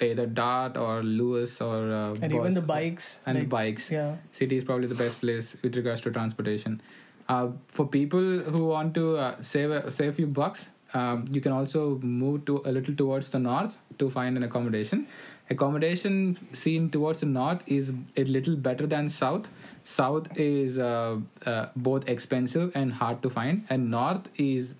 either 0.00 0.26
Dart 0.26 0.76
or 0.76 1.02
Luas 1.02 1.60
or 1.60 1.92
uh, 1.92 2.14
and 2.20 2.32
even 2.32 2.54
the 2.54 2.60
bikes 2.60 3.20
and 3.26 3.38
like, 3.38 3.44
the 3.44 3.48
bikes. 3.48 3.90
Yeah, 3.90 4.16
city 4.32 4.56
is 4.56 4.64
probably 4.64 4.88
the 4.88 4.94
best 4.94 5.20
place 5.20 5.56
with 5.62 5.76
regards 5.76 6.00
to 6.02 6.10
transportation. 6.10 6.80
Uh, 7.28 7.48
for 7.68 7.86
people 7.86 8.40
who 8.40 8.66
want 8.66 8.94
to 8.94 9.16
uh, 9.16 9.40
save 9.40 9.70
a, 9.70 9.90
save 9.90 10.10
a 10.10 10.12
few 10.12 10.26
bucks, 10.26 10.68
um, 10.94 11.24
you 11.30 11.40
can 11.40 11.52
also 11.52 11.98
move 12.02 12.44
to 12.46 12.62
a 12.64 12.72
little 12.72 12.94
towards 12.94 13.30
the 13.30 13.38
north 13.38 13.78
to 13.98 14.10
find 14.10 14.36
an 14.36 14.42
accommodation. 14.44 15.06
Accommodation 15.50 16.36
seen 16.52 16.88
towards 16.90 17.20
the 17.20 17.26
north 17.26 17.62
is 17.66 17.92
a 18.16 18.24
little 18.24 18.56
better 18.56 18.86
than 18.86 19.08
south. 19.10 19.48
South 19.84 20.28
is 20.38 20.78
uh, 20.78 21.18
uh, 21.44 21.66
both 21.76 22.08
expensive 22.08 22.72
and 22.74 22.92
hard 22.94 23.22
to 23.22 23.30
find, 23.30 23.64
and 23.68 23.90
north 23.90 24.28
is 24.36 24.74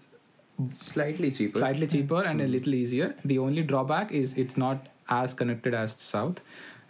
Slightly 0.73 1.33
cheaper. 1.33 1.59
slightly 1.59 1.87
cheaper 1.87 2.23
and 2.23 2.40
a 2.40 2.47
little 2.47 2.75
easier. 2.75 3.14
The 3.25 3.38
only 3.38 3.62
drawback 3.62 4.12
is 4.12 4.35
it's 4.35 4.56
not 4.56 4.87
as 5.09 5.35
connected 5.35 5.75
as 5.75 5.94
south, 5.99 6.42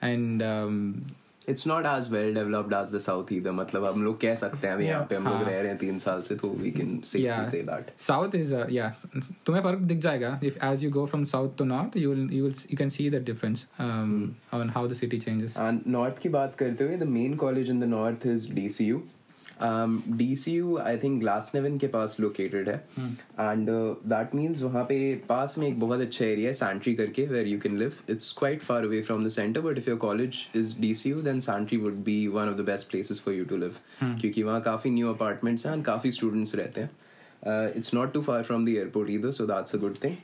and 0.03 0.43
um, 0.43 1.07
it's 1.49 1.67
not 1.67 1.87
as 1.87 2.11
well 2.13 2.35
developed 2.35 2.73
as 2.75 2.95
the 2.95 2.99
south 3.01 3.33
either 3.33 3.53
मतलब 3.53 3.85
हम 3.85 4.05
लोग 4.05 4.21
कह 4.21 4.35
सकते 4.35 4.67
हैं 4.67 4.75
अभी 4.75 4.87
यहाँ 4.87 5.07
पे 5.11 5.17
हम 5.17 5.29
लोग 5.29 5.43
रह 5.43 5.61
रहे 5.61 5.69
हैं 5.69 5.77
तीन 5.79 5.99
साल 5.99 6.23
से 6.23 6.37
तो 6.37 6.49
we 6.61 6.71
can 6.71 6.99
say 7.05 7.23
say 7.51 7.63
that 7.63 7.91
south 8.07 8.35
is 8.35 8.55
या 8.73 8.93
तुम्हें 9.47 9.63
फ़र्क 9.63 9.79
दिख 9.83 9.99
जाएगा। 9.99 10.39
If 10.45 10.65
as 10.65 10.85
you 10.85 10.91
go 10.91 11.07
from 11.07 11.25
south 11.33 11.57
to 11.59 11.65
north 11.65 11.97
you 11.97 12.11
will 12.11 12.29
you 12.33 12.45
will 12.45 12.55
you 12.71 12.77
can 12.79 12.91
see 12.91 13.11
the 13.11 13.23
difference 13.25 13.67
on 13.81 14.71
how 14.75 14.89
the 14.89 14.95
city 14.95 15.19
changes 15.19 15.57
and 15.59 15.81
north 15.89 16.19
की 16.19 16.29
बात 16.39 16.55
करते 16.57 16.85
हुए 16.85 16.97
the 16.97 17.09
main 17.11 17.35
college 17.37 17.71
in 17.71 17.81
the 17.81 17.85
north 17.91 18.27
is 18.27 18.53
DCU 18.55 19.03
D 19.63 20.35
C 20.37 20.53
U 20.53 20.77
I 20.79 20.97
think 20.99 21.19
Glasnevin 21.21 21.77
के 21.79 21.87
पास 21.89 22.17
located 22.21 22.69
है. 22.69 22.77
And 23.41 23.69
that 24.09 24.35
means 24.35 24.63
वहाँ 24.63 24.85
पे 24.85 24.99
पास 25.29 25.57
में 25.59 25.67
एक 25.69 25.79
बहुत 25.81 26.01
अच्छा 26.01 26.25
एरिया 26.25 26.49
है 26.49 26.55
सैंट्री 26.55 26.95
करके 26.95 27.27
where 27.27 27.47
you 27.49 27.59
can 27.61 27.79
live 27.79 27.93
it's 28.11 28.33
quite 28.39 28.63
far 28.63 28.85
away 28.85 29.01
from 29.03 29.25
the 29.25 29.29
centre 29.31 29.61
but 29.61 29.79
if 29.79 29.89
your 29.91 29.99
college 29.99 30.47
is 30.57 30.79
D 30.81 30.95
C 30.95 31.11
U 31.11 31.23
then 31.23 31.41
Santry 31.41 31.79
would 31.79 32.03
be 32.05 32.27
one 32.29 32.49
of 32.49 32.57
the 32.57 32.67
best 32.67 32.91
places 32.91 33.21
for 33.21 33.35
you 33.35 33.45
to 33.45 33.57
live 33.57 33.77
क्योंकि 34.03 34.43
वहाँ 34.43 34.61
काफ़ी 34.63 34.91
new 34.91 35.13
apartments 35.13 35.67
हैं 35.67 35.75
and 35.75 35.85
काफ़ी 35.85 36.13
students 36.13 36.55
रहते 36.55 36.81
हैं. 36.81 36.91
It's 37.77 37.95
not 37.95 38.13
too 38.15 38.23
far 38.23 38.43
from 38.43 38.65
the 38.65 38.69
airport 38.69 39.11
इधर 39.11 39.31
so 39.31 39.47
that's 39.47 39.75
a 39.75 39.79
good 39.79 39.97
thing 40.05 40.17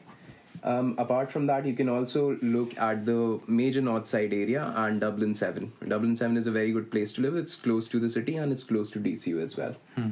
Um, 0.63 0.95
apart 0.99 1.31
from 1.33 1.47
that, 1.47 1.65
you 1.65 1.75
can 1.75 1.89
also 1.89 2.39
look 2.43 2.77
at 2.79 3.07
the 3.07 3.41
major 3.47 3.81
north 3.81 4.07
side 4.07 4.33
area 4.33 4.73
and 4.77 5.01
Dublin 5.01 5.35
7. 5.35 5.73
Dublin 5.89 6.17
7 6.17 6.37
is 6.37 6.47
a 6.47 6.51
very 6.51 6.73
good 6.73 6.91
place 6.91 7.13
to 7.15 7.23
live. 7.23 7.37
It's 7.37 7.57
close 7.57 7.89
to 7.89 7.99
the 7.99 8.11
city 8.11 8.37
and 8.37 8.53
it's 8.53 8.65
close 8.65 8.91
to 8.93 9.01
DCU 9.01 9.43
as 9.43 9.57
well. 9.57 9.75
Hmm. 9.95 10.11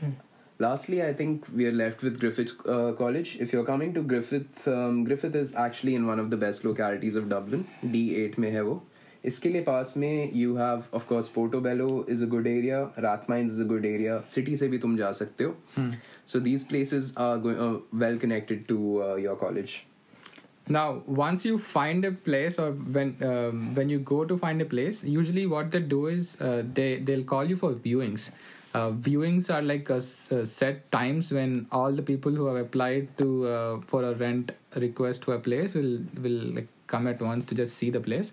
Hmm. 0.00 0.10
Lastly, 0.58 1.02
I 1.02 1.12
think 1.12 1.46
we 1.52 1.66
are 1.66 1.72
left 1.72 2.02
with 2.02 2.20
Griffith 2.20 2.52
uh, 2.66 2.92
College. 2.92 3.38
If 3.40 3.52
you're 3.52 3.64
coming 3.64 3.92
to 3.94 4.02
Griffith, 4.02 4.66
um, 4.68 5.04
Griffith 5.04 5.34
is 5.34 5.54
actually 5.54 5.94
in 5.94 6.06
one 6.06 6.20
of 6.20 6.30
the 6.30 6.36
best 6.36 6.64
localities 6.64 7.16
of 7.16 7.28
Dublin, 7.28 7.66
D8 7.84 8.36
Mehevo. 8.36 8.82
इसके 9.25 9.49
लिए 9.49 9.61
पास 9.61 9.93
में 9.97 10.33
you 10.41 10.55
have 10.55 10.83
of 10.99 11.05
course 11.07 11.29
Portobello 11.37 11.87
is 12.15 12.21
a 12.21 12.27
good 12.33 12.47
area, 12.47 12.81
Rathmines 13.05 13.55
is 13.57 13.59
a 13.59 13.65
good 13.73 13.85
area. 13.85 14.21
City 14.25 14.55
से 14.57 14.67
भी 14.67 14.77
तुम 14.85 14.97
जा 14.97 15.11
सकते 15.21 15.43
हो. 15.43 15.55
So 16.25 16.39
these 16.39 16.63
places 16.71 17.13
are 17.17 17.37
going, 17.37 17.59
uh, 17.59 17.77
well 18.03 18.17
connected 18.17 18.67
to 18.67 18.77
uh, 19.03 19.15
your 19.15 19.35
college. 19.35 19.85
Now, 20.67 21.01
once 21.07 21.43
you 21.45 21.57
find 21.57 22.05
a 22.05 22.11
place, 22.11 22.59
or 22.59 22.71
when 22.97 23.15
um, 23.27 23.73
when 23.75 23.89
you 23.89 23.97
go 24.11 24.23
to 24.31 24.37
find 24.37 24.61
a 24.61 24.65
place, 24.73 25.03
usually 25.03 25.45
what 25.47 25.71
they 25.71 25.79
do 25.93 26.01
is 26.07 26.35
uh, 26.39 26.61
they 26.79 26.89
they'll 26.97 27.23
call 27.31 27.45
you 27.53 27.57
for 27.63 27.71
viewings. 27.87 28.29
Uh, 28.75 28.91
viewings 28.91 29.49
are 29.53 29.63
like 29.63 29.89
a, 29.89 29.95
s- 29.95 30.31
uh, 30.31 30.45
set 30.45 30.91
times 30.91 31.31
when 31.37 31.55
all 31.71 31.91
the 31.91 32.03
people 32.03 32.31
who 32.31 32.45
have 32.45 32.57
applied 32.63 33.07
to 33.17 33.29
uh, 33.47 33.79
for 33.87 34.03
a 34.03 34.13
rent 34.13 34.51
request 34.75 35.25
for 35.25 35.33
a 35.33 35.39
place 35.39 35.73
will 35.73 35.95
will 36.27 36.37
like 36.59 36.67
come 36.85 37.07
at 37.07 37.19
once 37.29 37.45
to 37.45 37.55
just 37.63 37.75
see 37.83 37.89
the 37.89 37.99
place. 38.11 38.31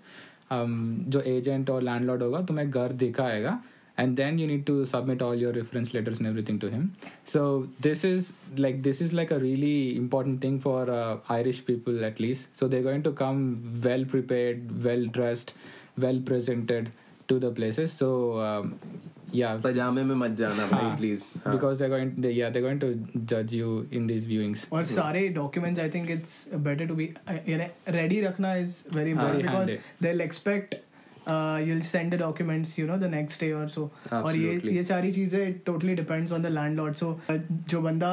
Um, 0.50 1.04
जो 1.08 1.22
agent 1.26 1.70
or 1.70 1.80
landlord 1.82 2.20
होगा 2.22 2.40
तुम्हें 2.48 2.70
घर 2.70 2.92
दिखाएगा 2.98 3.58
and 3.98 4.16
then 4.16 4.38
you 4.38 4.46
need 4.46 4.66
to 4.66 4.84
submit 4.84 5.22
all 5.22 5.34
your 5.34 5.52
reference 5.52 5.94
letters 5.94 6.18
and 6.18 6.26
everything 6.26 6.58
to 6.58 6.68
him 6.68 6.92
so 7.24 7.68
this 7.80 8.04
is 8.04 8.32
like 8.56 8.82
this 8.82 9.00
is 9.00 9.12
like 9.12 9.30
a 9.30 9.38
really 9.38 9.96
important 9.96 10.40
thing 10.40 10.60
for 10.60 10.90
uh, 10.90 11.16
irish 11.28 11.64
people 11.64 12.04
at 12.04 12.20
least 12.20 12.48
so 12.54 12.68
they're 12.68 12.82
going 12.82 13.02
to 13.02 13.12
come 13.12 13.80
well 13.82 14.04
prepared 14.04 14.84
well 14.84 15.06
dressed 15.06 15.54
well 15.96 16.20
presented 16.20 16.90
to 17.28 17.38
the 17.38 17.50
places 17.50 17.92
so 17.92 18.38
um, 18.40 18.78
yeah 19.39 19.57
पजामे 19.63 20.03
में 20.03 20.15
मत 20.15 20.31
जाना 20.37 20.65
भाई 20.67 20.83
हाँ, 20.83 20.97
please 20.97 21.25
because 21.45 21.77
they're 21.81 21.89
going 21.93 22.13
they, 22.25 22.31
yeah 22.37 22.49
they're 22.49 22.65
going 22.67 22.79
to 22.83 22.89
judge 23.33 23.53
you 23.53 23.73
in 23.99 24.07
these 24.11 24.25
viewings 24.31 24.65
और 24.71 24.85
सारे 24.91 25.23
documents 25.35 25.79
I 25.79 25.89
think 25.95 26.09
it's 26.15 26.33
better 26.69 26.87
to 26.87 26.97
be 27.01 27.07
uh, 27.27 27.37
you 27.45 27.57
know, 27.61 27.69
ready 27.97 28.21
रखना 28.27 28.55
is 28.63 28.77
very 28.97 29.11
important 29.11 29.41
Very 29.41 29.43
because 29.43 29.69
handy. 29.69 29.83
they'll 30.01 30.25
expect 30.27 30.75
uh, 31.27 31.61
you'll 31.65 31.83
send 31.91 32.11
the 32.13 32.21
documents 32.23 32.77
you 32.77 32.87
know 32.91 32.97
the 33.05 33.11
next 33.17 33.45
day 33.45 33.51
or 33.61 33.67
so 33.77 33.89
और 34.11 34.35
ये 34.35 34.55
Absolutely. 34.55 34.75
ये 34.77 34.83
सारी 34.83 35.11
चीज़ें 35.13 35.59
totally 35.71 35.95
depends 36.03 36.31
on 36.39 36.47
the 36.47 36.53
landlord 36.59 36.97
so 37.03 37.13
uh, 37.29 37.39
जो 37.73 37.81
बंदा 37.81 38.11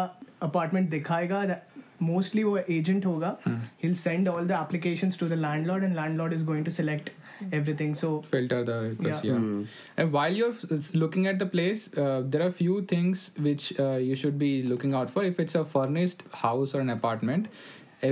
apartment 0.51 0.91
दिखाएगा 0.91 1.61
mostly 2.09 2.45
वो 2.45 2.59
agent 2.79 3.07
होगा 3.07 3.37
he'll 3.83 3.97
send 4.03 4.29
all 4.33 4.45
the 4.51 4.59
applications 4.59 5.17
to 5.23 5.31
the 5.35 5.41
landlord 5.47 5.87
and 5.87 5.97
landlord 5.97 6.37
is 6.41 6.45
going 6.51 6.69
to 6.69 6.75
select 6.81 7.11
everything 7.60 7.94
so 8.02 8.10
filter 8.32 8.60
the 8.70 8.76
request 8.90 9.24
Yeah. 9.30 9.34
yeah, 9.40 10.02
and 10.04 10.12
while 10.18 10.34
you're 10.42 10.54
s- 10.78 10.90
looking 11.04 11.28
at 11.32 11.40
the 11.40 11.48
place 11.56 11.86
uh, 12.04 12.22
there 12.36 12.42
are 12.48 12.52
few 12.60 12.82
things 12.94 13.24
which 13.48 13.68
uh, 13.80 13.98
you 14.10 14.16
should 14.24 14.38
be 14.44 14.52
looking 14.74 14.94
out 15.02 15.10
for 15.16 15.24
if 15.32 15.40
it's 15.46 15.56
a 15.62 15.64
furnished 15.76 16.24
house 16.44 16.76
or 16.76 16.82
an 16.88 16.90
apartment 16.96 17.48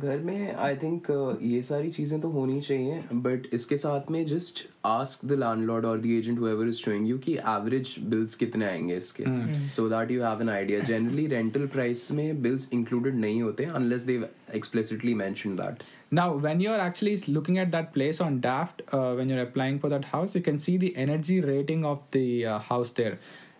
घर 0.00 0.18
में 0.18 0.54
I 0.54 0.76
think 0.76 1.06
uh, 1.10 1.42
ये 1.42 1.62
सारी 1.62 1.90
चीज़ें 1.90 2.20
तो 2.20 2.28
होनी 2.28 2.60
चाहिए 2.60 3.02
but 3.12 3.46
इसके 3.52 3.76
साथ 3.76 4.10
में 4.10 4.24
जस्ट 4.26 4.66
आस्क 4.84 5.24
द 5.26 5.32
लैंडलॉर्ड 5.32 5.84
और 5.84 6.00
the 6.00 6.06
agent 6.06 6.38
whoever 6.38 6.68
is 6.68 6.76
showing 6.76 7.08
you 7.08 7.18
कि 7.18 7.34
एवरेज 7.34 7.94
बिल्स 8.00 8.34
कितने 8.34 8.64
आएँगे 8.64 8.96
इसके। 8.96 9.24
So 9.70 9.88
that 9.88 10.10
you 10.10 10.22
have 10.22 10.40
an 10.42 10.48
idea 10.48 10.80
generally 10.80 11.26
rental 11.26 11.66
price 11.66 12.10
में 12.12 12.42
बिल्स 12.42 12.68
इंक्लूडेड 12.72 13.14
नहीं 13.14 13.42
होते 13.42 13.64
unless 13.64 14.02
they 14.02 14.20
explicitly 14.54 15.14
mention 15.14 15.56
that 15.56 15.82
Now, 16.16 16.24
when 16.44 16.58
you're 16.60 16.80
actually 16.84 17.16
looking 17.34 17.58
at 17.58 17.70
that 17.72 17.86
place 17.92 18.18
on 18.20 18.34
Daft, 18.40 18.82
uh, 18.92 19.14
when 19.18 19.30
you're 19.30 19.42
applying 19.42 19.78
for 19.84 19.88
that 19.88 20.04
house, 20.04 20.34
you 20.34 20.42
can 20.48 20.58
see 20.58 20.76
the 20.76 20.90
energy 21.04 21.40
rating 21.40 21.86
of 21.90 22.02
the 22.16 22.24
uh, 22.46 22.58
house 22.58 22.90
there. 22.98 23.14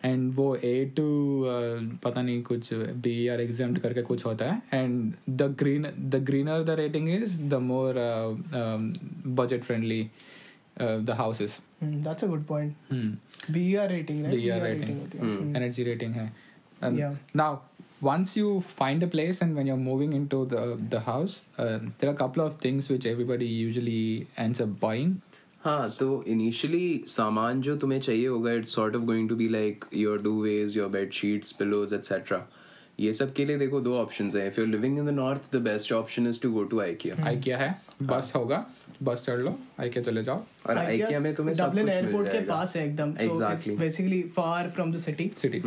And 0.08 0.34
वो 0.36 0.44
A 0.58 0.74
to 0.98 1.04
uh, 1.52 1.78
पता 2.04 2.22
नहीं 2.22 2.42
कुछ 2.50 2.70
B 3.06 3.14
or 3.34 3.38
exempt 3.46 3.80
करके 3.84 4.02
कुछ 4.10 4.26
होता 4.26 4.46
है 4.52 4.62
and 4.80 5.38
the 5.42 5.48
green 5.62 5.88
the 6.16 6.20
greener 6.32 6.58
the 6.64 6.76
rating 6.80 7.08
is 7.16 7.38
the 7.54 7.60
more 7.70 7.94
uh, 8.04 8.60
um, 8.60 8.84
budget 9.40 9.66
friendly 9.70 10.00
uh, 10.80 10.98
the 11.10 11.16
house 11.24 11.42
is 11.48 11.58
Hmm, 11.82 11.96
that's 12.06 12.24
a 12.24 12.28
good 12.28 12.46
point. 12.48 12.76
hmm. 12.90 13.10
BER 13.56 13.88
rating, 13.90 14.22
right? 14.24 14.32
BER 14.36 14.60
rating. 14.68 14.94
होती 15.00 15.18
है. 15.18 15.24
Hmm. 15.24 15.56
energy 15.62 15.84
rating 15.92 16.14
है 16.20 16.28
Um, 16.88 16.98
Yeah. 17.02 17.14
now 17.42 17.50
once 18.08 18.34
you 18.38 18.50
find 18.72 19.04
a 19.06 19.08
place 19.14 19.40
and 19.46 19.56
when 19.60 19.70
you're 19.70 19.84
moving 19.84 20.12
into 20.18 20.40
the 20.52 20.64
the 20.96 21.00
house 21.06 21.38
uh, 21.64 21.78
there 21.98 22.10
are 22.10 22.14
a 22.16 22.20
couple 22.20 22.44
of 22.44 22.58
things 22.66 22.90
which 22.94 23.08
everybody 23.12 23.48
usually 23.54 24.02
ends 24.44 24.62
up 24.66 24.76
buying 24.84 25.16
हाँ 25.65 25.91
तो 25.99 26.23
initially 26.29 27.05
सामान 27.07 27.61
जो 27.63 27.77
तुम्हें 27.77 28.01
चाहिए 28.01 28.27
होगा 28.27 28.53
it's 28.53 28.75
sort 28.75 28.97
of 28.97 29.03
going 29.03 29.29
to 29.29 29.37
be 29.37 29.49
like 29.49 29.85
your 29.95 30.23
duvets 30.23 30.77
your 30.77 30.89
bed 30.91 31.13
sheets 31.13 31.53
pillows 31.53 31.93
etcetera 31.95 32.47
ये 33.01 33.13
सब 33.13 33.33
के 33.35 33.45
लिए 33.45 33.57
देखो 33.59 33.81
दो 33.81 33.95
ऑप्शन 33.97 34.31
हैं। 34.35 34.47
If 34.47 34.61
you 34.61 34.67
living 34.67 34.99
in 34.99 35.07
the 35.07 35.11
north 35.11 35.55
the 35.55 35.61
best 35.63 35.93
option 35.93 36.27
is 36.27 36.41
to 36.43 36.51
go 36.53 36.65
to 36.65 36.81
IKEA 36.81 37.25
IKEA 37.27 37.59
है। 37.59 37.71
बस 38.03 38.33
होगा। 38.37 38.67
बस 39.03 39.23
चढ़ 39.27 39.39
लो। 39.41 39.59
आइकिया 39.81 40.05
चले 40.05 40.23
जाओ। 40.23 40.37
और 40.37 40.75
IKEA 40.75 40.85
आइकिया 40.87 41.21
में 41.21 41.35
तुम्हें 41.35 41.57
कुछ 41.57 41.75
मिल 41.75 42.27
के 42.27 42.41
पास 42.47 42.77
है 42.77 42.87
एकदम। 42.89 43.15
It's 43.15 43.69
basically 43.81 44.21
far 44.39 44.61
from 44.77 44.93
the 44.97 45.05
city. 45.07 45.29
City 45.39 45.63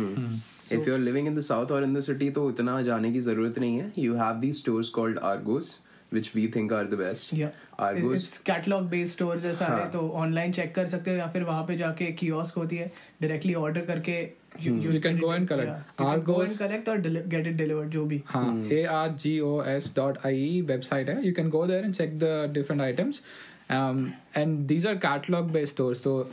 if 0.76 0.86
you're 0.88 1.02
living 1.08 1.26
in 1.30 1.34
the 1.38 1.46
south 1.48 1.74
or 1.74 1.82
in 1.88 1.98
the 1.98 2.04
city 2.10 2.30
तो 2.34 2.46
उतना 2.48 2.80
जाने 2.82 3.12
की 3.12 3.20
ज़रूरत 3.20 3.58
नहीं 3.58 3.78
है। 3.78 3.92
You 3.98 4.14
have 4.14 4.40
these 4.40 4.62
stores 4.64 4.94
called 4.98 5.22
argos. 5.32 5.74
Which 6.12 6.30
we 6.34 6.46
think 6.56 6.72
are 6.72 6.86
the 6.86 6.94
best 6.98 7.34
Argos 7.80 8.36
catalogue 8.46 8.88
based 8.88 9.12
stores 9.12 9.44
ऐसा 9.44 9.66
है 9.76 9.86
तो 9.90 10.08
ऑनलाइन 10.16 10.52
चेक 10.52 10.74
कर 10.74 10.86
सकते 10.86 11.10
हैं 11.10 11.18
या 11.18 11.26
फिर 11.32 11.42
वहाँ 11.44 11.64
पे 11.66 11.76
जाके 11.76 12.10
कियोस्क 12.20 12.58
होती 12.58 12.76
है 12.76 12.90
डायरेक्टली 13.22 13.54
ऑर्डर 13.54 13.80
करके 13.86 14.20
you 14.62 15.00
can 15.02 15.18
go 15.18 15.32
and 15.34 15.48
collect 15.48 16.00
Argos 16.02 16.58
collect 16.58 16.88
और 16.88 17.00
गेट 17.00 17.46
इट 17.46 17.56
डिलीवर्ड 17.56 17.90
जो 17.90 18.04
भी। 18.04 18.22
हाँ 18.26 18.68
A 18.72 18.82
R 18.90 19.10
G 19.22 19.38
O 19.40 19.62
S 19.68 19.92
dot 19.96 20.18
I 20.26 20.60
website 20.68 21.08
है। 21.08 21.26
You 21.26 21.32
can 21.34 21.48
go 21.50 21.66
there 21.66 21.84
and 21.84 21.94
check 21.94 22.18
the 22.18 22.50
different 22.52 22.82
items 22.82 23.22
um, 23.70 24.14
and 24.34 24.68
these 24.68 24.86
are 24.86 24.96
catalog 24.96 25.52
based 25.52 25.72
stores 25.72 26.00
so 26.00 26.26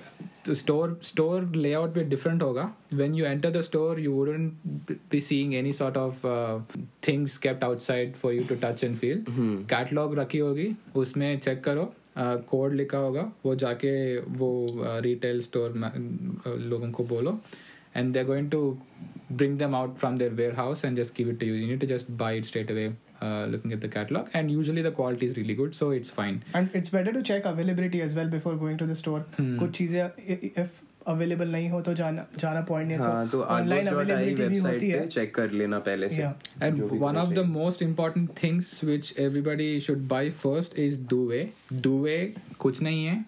the 0.43 0.55
store 0.55 0.97
store 1.01 1.41
layout 1.53 1.95
will 1.95 2.03
be 2.03 2.09
different 2.09 2.41
hoga 2.41 2.71
when 2.91 3.13
you 3.13 3.25
enter 3.25 3.49
the 3.49 3.63
store 3.63 3.97
you 3.97 4.13
wouldn't 4.13 5.09
be 5.09 5.19
seeing 5.19 5.55
any 5.55 5.71
sort 5.71 5.97
of 5.97 6.23
uh, 6.25 6.59
things 7.01 7.37
kept 7.37 7.63
outside 7.63 8.15
for 8.17 8.33
you 8.33 8.43
to 8.43 8.55
touch 8.55 8.83
and 8.83 8.99
feel 8.99 9.17
mm-hmm. 9.17 9.63
catalog 9.75 10.15
rakhi 10.21 10.45
hogi 10.47 10.69
usme 11.03 11.27
check 11.47 11.61
karo 11.69 11.91
code 12.49 12.71
uh, 12.71 12.75
लिखा 12.77 12.97
होगा 12.97 13.21
वो 13.45 13.53
जाके 13.61 13.93
वो 14.39 14.49
retail 15.03 15.39
uh, 15.39 15.43
store 15.43 15.73
लोगों 16.45 16.89
को 16.91 17.03
बोलो 17.03 17.31
and 17.94 18.14
they're 18.14 18.30
going 18.30 18.48
to 18.50 18.62
bring 19.42 19.58
them 19.58 19.74
out 19.74 19.98
from 19.98 20.16
their 20.18 20.30
warehouse 20.40 20.84
and 20.84 20.96
just 20.96 21.14
give 21.14 21.28
it 21.28 21.38
to 21.40 21.46
you. 21.46 21.54
You 21.54 21.66
need 21.68 21.80
to 21.80 21.86
just 21.92 22.16
buy 22.24 22.32
it 22.40 22.46
straight 22.54 22.70
away. 22.70 22.88
Uh, 23.20 23.46
looking 23.52 23.72
at 23.74 23.80
the 23.84 23.88
catalog, 23.92 24.26
and 24.40 24.50
usually 24.56 24.82
the 24.82 24.90
quality 24.96 25.26
is 25.26 25.36
really 25.36 25.54
good, 25.60 25.72
so 25.78 25.86
it's 25.94 26.10
fine. 26.18 26.36
and 26.58 26.76
it's 26.80 26.92
better 26.96 27.12
to 27.14 27.22
check 27.28 27.46
availability 27.50 28.02
as 28.04 28.12
well 28.18 28.28
before 28.34 28.52
going 28.60 28.76
to 28.82 28.86
the 28.90 28.96
store 29.00 29.22
Hmm. 29.38 29.56
कुछ 29.62 29.72
चीजें 29.78 30.52
if 30.66 30.76
available 31.14 31.48
नहीं 31.52 31.68
हो 31.70 31.80
तो 31.88 31.94
जाना 32.00 32.26
जाना 32.38 32.60
point 32.68 32.88
नहीं 32.88 32.98
हाँ 32.98 33.28
तो 33.32 33.40
ऑनलाइन 33.42 33.86
argos.ai 33.86 33.94
अवेलेबिलिटी 33.94 34.34
भी 34.34 34.44
वेबसाइट 34.44 34.74
होती 34.74 34.90
पे 34.92 34.98
है 34.98 35.06
चेक 35.16 35.34
कर 35.34 35.50
लेना 35.62 35.78
पहले 35.88 36.08
से 36.16 36.22
Yeah. 36.22 36.32
And 36.66 36.76
जो 36.80 36.88
भी 36.88 36.98
one 36.98 37.18
तुम्हें 37.18 37.22
of 37.24 37.34
the 37.34 37.42
चाहिए। 37.42 37.54
most 37.56 37.84
important 37.88 38.34
things 38.42 38.70
which 38.92 39.12
everybody 39.26 39.68
should 39.88 40.06
buy 40.14 40.22
first 40.44 40.78
is 40.86 40.98
duvet. 41.14 41.66
Duvet 41.88 42.38
कुछ 42.66 42.82
नहीं 42.88 43.04
है. 43.06 43.18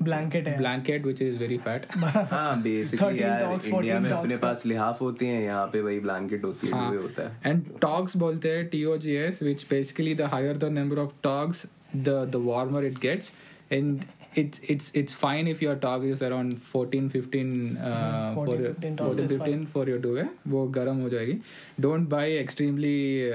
ब्लैंकेट 0.00 0.48
है। 0.48 0.56
Blanket 0.58 1.04
which 1.04 1.22
is 1.22 1.36
very 1.38 1.56
fat 1.58 1.86
हाँ, 1.96 2.26
हाँ 2.30 2.62
बेसिकली 2.62 3.22
यार 3.22 3.42
इंडिया 3.42 3.98
में 4.00 4.10
अपने 4.10 4.36
पास 4.36 4.64
लिहाफ 4.66 5.00
होते 5.00 5.26
हैं 5.26 5.42
यहाँ 5.42 5.66
पे 5.66 5.80
वही 5.80 6.00
ब्लैंकेट 6.00 6.44
होती 6.44 6.66
है 6.66 6.72
हाँ, 6.72 6.94
होता 6.94 7.28
है। 7.28 7.50
एंड 7.50 7.62
टॉग्स 7.82 8.16
बोलते 8.16 8.50
हैं 8.50 8.66
T 8.68 8.84
O 8.84 8.96
G 8.96 9.14
S 9.16 9.42
which 9.42 9.66
basically 9.70 10.14
the 10.14 10.30
higher 10.32 10.56
the 10.56 10.64
number 10.72 10.98
of 10.98 11.12
togs 11.22 11.66
the 11.96 12.08
the 12.32 12.42
warmer 12.44 12.84
it 12.84 12.98
gets 12.98 13.32
and 13.72 14.00
it's 14.40 14.60
it's 14.72 14.88
it's 14.94 15.14
fine 15.14 15.46
if 15.46 15.60
your 15.64 15.74
tog 15.74 16.04
is 16.04 16.22
around 16.22 16.62
14 16.74 17.10
15 17.10 17.76
uh, 17.76 18.34
14, 18.34 18.34
for 18.34 18.56
15 18.56 18.96
togs 18.96 19.20
14 19.20 19.24
is 19.24 19.32
15 19.32 19.66
for 19.66 19.84
your 19.88 20.00
duvet 20.06 20.26
वो 20.48 20.66
गर्म 20.66 20.96
हो 20.96 21.08
जाएगी। 21.08 21.38
Don't 21.80 22.08
buy 22.08 22.32
extremely 22.32 23.30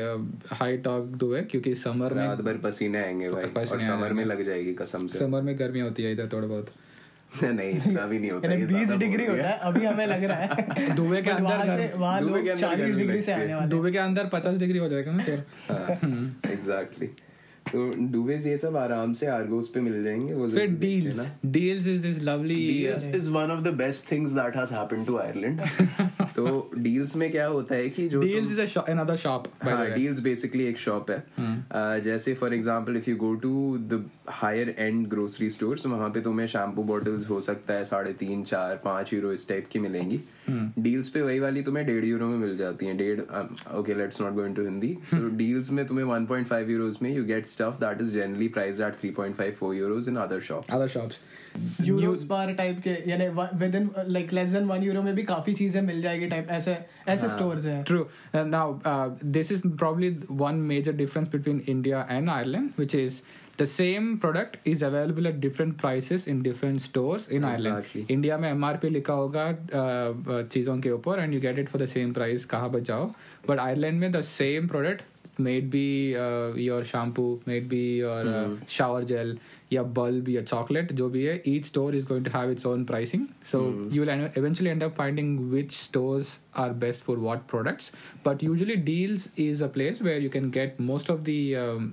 high 0.53 0.77
tog 0.77 1.05
duvet 1.05 1.41
क्योंकि 1.41 1.75
summer 1.75 2.13
रात 2.13 2.41
में 2.41 2.45
भर 2.45 2.69
पसीने 2.69 2.97
आएँगे 2.97 3.29
भाई 3.29 3.45
पसीने 3.45 3.89
और 3.89 3.97
समर। 3.97 4.13
में 4.13 4.25
लग 4.25 4.45
जाएगी 4.45 4.73
कसम 4.73 5.07
से। 5.07 5.19
समर 5.19 5.41
में 5.41 5.59
गर्मी 5.59 5.79
होती 5.79 6.03
है 6.03 6.11
इधर 6.11 6.29
थोड़ा 6.33 6.47
बहुत। 6.47 6.69
नहीं 7.43 7.69
इतना 7.69 8.05
भी 8.05 8.19
नहीं 8.19 8.31
होता 8.31 8.53
ये 8.53 8.65
बीस 8.65 8.91
डिग्री 8.91 9.25
होता। 9.25 9.43
है। 9.43 9.57
अभी 9.57 9.85
हमें 9.85 10.07
लग 10.07 10.23
रहा 10.23 10.37
है। 10.37 10.95
दुबई 10.95 11.21
के 11.21 11.29
अंदर 11.29 11.93
दुबई 12.25 12.43
के 12.43 12.49
अंदर 12.49 12.75
गर्मी 12.75 12.91
डिग्री 12.91 13.21
से 13.21 13.31
लगती 13.31 13.43
आने 13.43 13.53
है। 13.53 13.77
वाले 13.77 13.91
के 13.91 13.97
अंदर 13.97 14.25
50 14.25 14.57
डिग्री 14.57 14.77
हो 14.77 14.89
जाएगा 14.89 15.11
ना 15.11 15.23
फिर। 15.23 15.43
हाँ 15.71 15.81
एग्जैक्टली 16.51 17.09
तो 17.73 17.91
डुवेज 18.11 18.47
ये 18.47 18.57
सब 18.57 18.75
आराम 18.77 19.13
से 19.13 19.27
आर्गोस 19.27 19.69
पे 19.69 19.81
मिल 19.81 20.03
जाएँगे 20.03 20.33
वो 20.33 20.49
फिर 20.49 20.67
Deals 20.67 21.31
Deals 21.45 21.87
is 21.87 22.01
this 22.01 22.21
lovely 22.23 22.59
Deals 22.61 23.05
is 23.17 23.29
one 23.35 23.51
of 23.55 23.63
the 23.65 23.73
best 23.81 24.09
things 24.11 24.33
that 24.33 24.55
has 24.55 24.71
happened 24.71 25.07
to 25.07 25.17
Ireland. 25.19 25.61
तो 26.35 26.71
डील्स 26.77 27.15
में 27.15 27.31
क्या 27.31 27.45
होता 27.45 27.75
है 27.75 27.89
कि 27.89 28.07
जो 28.09 28.21
Deals 28.21 28.51
is 28.51 28.77
another 28.79 29.15
shop 29.15 29.47
by 29.65 29.87
the 29.87 29.93
Deals 29.93 30.19
basically 30.19 30.65
एक 30.65 30.77
शॉप 30.77 31.11
है। 31.11 31.23
Uh, 31.23 32.03
जैसे 32.03 32.33
for 32.33 32.53
example 32.53 32.97
if 32.97 33.09
you 33.09 33.15
go 33.15 33.33
to 33.35 33.77
the 33.77 34.09
higher 34.29 34.75
and 34.79 35.07
grocery 35.07 35.49
stores 35.49 35.85
वहाँ 35.85 36.09
पे 36.09 36.21
तुम्हें 36.21 36.47
शैम्पू 36.47 36.83
बॉटल्स 36.83 37.29
हो 37.29 37.41
सकता 37.41 37.73
है 37.73 37.85
साढ़े 37.85 38.13
तीन 38.13 38.43
चार 38.43 38.75
पाँच 38.75 39.13
यूरो 39.13 39.31
इस 39.31 39.49
टाइप 39.49 39.67
की 39.71 39.79
मिलेंगी। 39.79 40.19
डील्स 40.79 41.09
पे 41.09 41.21
वही 41.21 41.39
वाली 41.39 41.63
तुम्हें 41.63 41.85
डेढ़ 41.85 42.05
यूरो 42.05 42.27
में 42.27 42.37
मिल 42.37 42.57
जाती 42.57 42.85
है। 42.85 42.97
डेढ़ 42.97 43.19
okay 43.75 43.93
let's 43.93 44.21
not 44.21 44.33
go 44.33 44.45
into 44.45 44.63
Hindi 44.63 44.97
so 45.05 45.29
Deals 45.37 45.71
में 45.71 45.85
तुम्हें 45.87 46.05
1.5 46.05 46.69
यूरोस 46.69 47.01
में 47.01 47.15
you 47.15 47.23
get 47.25 47.45
stuff 47.61 47.79
that 47.85 48.01
is 48.01 48.13
generally 48.13 48.47
price 48.57 48.79
at 48.79 48.95
3.5 49.01 49.51
4 49.61 49.73
euros 49.75 50.07
in 50.07 50.15
other 50.25 50.39
shops 50.49 50.75
other 50.75 50.87
shops 50.95 51.19
euros 51.85 52.23
पर 52.31 52.53
टाइप 52.57 52.79
के 52.87 52.95
यानी 53.11 53.27
within 53.75 53.89
like 54.07 54.33
less 54.33 54.49
than 54.49 54.65
one 54.65 54.83
euro 54.83 55.01
में 55.03 55.13
भी 55.15 55.23
काफ़ी 55.33 55.53
चीज़ें 55.53 55.81
मिल 55.81 56.01
जाएगी 56.01 56.27
टाइप 56.35 56.49
ऐसे 56.59 56.77
ऐसे 57.07 57.29
स्टोर्स 57.29 57.65
हैं 57.65 57.83
True. 57.91 58.07
Uh, 58.33 58.43
now, 58.43 58.79
uh, 58.85 59.09
this 59.37 59.51
is 59.51 59.63
probably 59.83 60.11
one 60.41 60.65
major 60.67 60.93
difference 60.93 61.29
between 61.29 61.61
India 61.67 62.05
and 62.09 62.29
Ireland, 62.29 62.73
which 62.75 62.95
is 62.95 63.21
the 63.57 63.65
same 63.65 64.17
product 64.17 64.57
is 64.65 64.81
available 64.81 65.27
at 65.27 65.39
different 65.41 65.77
prices 65.77 66.27
in 66.27 66.41
different 66.41 66.81
stores 66.81 67.27
in 67.27 67.43
exactly. 67.43 67.51
Ireland. 67.51 67.85
Exactly. 67.85 68.05
India 68.15 68.37
में 68.37 68.51
MRP 68.53 68.91
लिखा 68.91 69.13
होगा 69.13 69.45
uh, 69.49 70.33
uh, 70.35 70.43
चीज़ों 70.53 70.77
के 70.81 70.91
ऊपर 70.91 71.23
and 71.25 71.37
you 71.37 71.41
get 71.47 71.61
it 71.63 71.69
for 71.69 71.83
the 71.83 71.89
same 71.95 72.13
price 72.19 72.45
कहाँ 72.55 72.79
जाओ 72.91 73.11
but 73.47 73.59
Ireland 73.59 73.99
में 73.99 74.11
the 74.13 74.23
same 74.31 74.69
product 74.75 75.03
may 75.44 75.52
it 75.60 75.66
be 75.72 75.80
uh, 76.18 76.54
your 76.66 76.76
shampoo 76.90 77.24
may 77.48 77.56
it 77.62 77.68
be 77.72 77.80
your 78.02 78.20
uh, 78.28 78.44
shower 78.74 79.00
gel 79.10 79.32
या 79.72 79.82
bulb 79.98 80.28
या 80.34 80.42
chocolate 80.52 80.92
जो 81.00 81.08
भी 81.16 81.24
है 81.24 81.34
each 81.54 81.68
store 81.70 81.90
is 81.98 82.06
going 82.12 82.24
to 82.28 82.32
have 82.36 82.54
its 82.54 82.66
own 82.70 82.86
pricing 82.92 83.26
so 83.50 83.60
you 83.96 84.04
will 84.04 84.12
en- 84.14 84.30
eventually 84.42 84.72
end 84.76 84.86
up 84.88 84.96
finding 85.02 85.34
which 85.56 85.76
stores 85.82 86.32
are 86.64 86.70
best 86.86 87.04
for 87.10 87.18
what 87.26 87.46
products 87.54 87.92
but 88.28 88.46
usually 88.48 88.78
deals 88.88 89.28
is 89.48 89.62
a 89.68 89.70
place 89.78 90.02
where 90.08 90.24
you 90.26 90.32
can 90.38 90.50
get 90.58 90.80
most 90.90 91.14
of 91.16 91.24
the 91.30 91.38
um, 91.64 91.88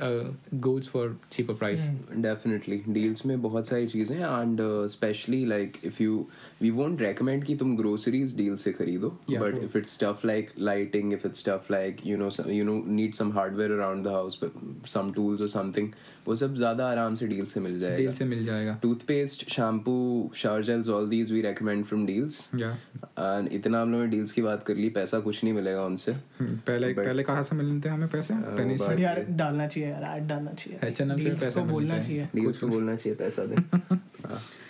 uh, 0.00 0.24
goods 0.66 0.88
for 0.96 1.04
cheaper 1.36 1.54
price 1.64 1.86
definitely 2.26 2.82
deals 2.88 3.24
में 3.26 3.40
बहुत 3.42 3.66
सारी 3.68 3.86
चीजें 3.94 4.16
and 4.16 4.60
specially 4.90 5.44
like 5.46 5.76
if 5.84 6.00
you 6.00 6.24
we 6.61 6.69
won't 6.71 7.01
recommend 7.01 7.43
कि 7.43 7.55
तुम 7.55 7.77
groceries 7.77 8.37
deal 8.37 8.55
से 8.57 8.71
खरीदो 8.71 9.09
but 9.31 9.63
if 9.63 9.77
it's 9.77 9.93
stuff 9.93 10.27
like 10.27 10.49
lighting 10.59 11.13
if 11.13 11.27
it's 11.27 11.39
stuff 11.39 11.71
like 11.71 11.97
you 12.05 12.17
know 12.17 12.29
you 12.49 12.65
know 12.65 12.83
need 12.87 13.13
some 13.13 13.31
hardware 13.31 13.71
around 13.71 14.03
the 14.03 14.07
house 14.07 14.39
some 14.85 15.11
tools 15.11 15.41
और 15.41 15.47
something 15.47 15.89
वो 16.27 16.35
सब 16.35 16.55
ज़्यादा 16.55 16.87
आराम 16.87 17.15
से 17.15 17.27
डील 17.27 17.45
से 17.45 17.59
मिल 17.59 17.79
जाएगा। 17.79 17.97
डील 17.97 18.11
से 18.11 18.25
मिल 18.25 18.45
जाएगा। 18.45 18.79
Toothpaste 18.81 19.49
shampoo 19.49 20.31
shower 20.35 20.63
gels 20.63 20.89
all 20.89 21.09
these 21.09 21.31
we 21.31 21.41
recommend 21.41 21.85
from 21.85 22.05
Deals 22.05 22.49
या 22.55 22.71
एंड 23.19 23.47
इतना 23.47 23.81
हम 23.81 23.91
लोगों 23.91 24.03
ने 24.05 24.09
डील्स 24.11 24.31
की 24.31 24.41
बात 24.41 24.63
कर 24.63 24.75
ली 24.75 24.89
पैसा 24.89 25.19
कुछ 25.19 25.43
नहीं 25.43 25.53
मिलेगा 25.53 25.85
उनसे। 25.85 26.13
पहले 26.41 26.93
But- 26.93 27.05
पहले 27.05 27.23
कहाँ 27.23 27.43
से 27.43 27.55
मिलते 27.55 27.89
हैं 27.89 27.95
हमें 27.95 28.09
पैसे? 28.09 28.33
पेनी 28.33 28.77
से 28.77 29.01
यार 29.01 29.25
डालना 29.29 29.67
चाहिए 29.67 29.89
यार 29.89 30.03
ऐड 30.03 30.27
डालना 30.27 30.51
चाहिए। 30.51 30.79
H&M 30.91 31.23
से 31.23 31.45
पैसा 31.45 31.63
बोलना 31.63 31.99
चाहिए। 31.99 32.27
डील्स 32.35 32.57
को 32.57 32.67
बोलना 32.67 32.95
चाहिए 32.95 33.15
पैसा 33.15 33.45
दे। 33.45 33.55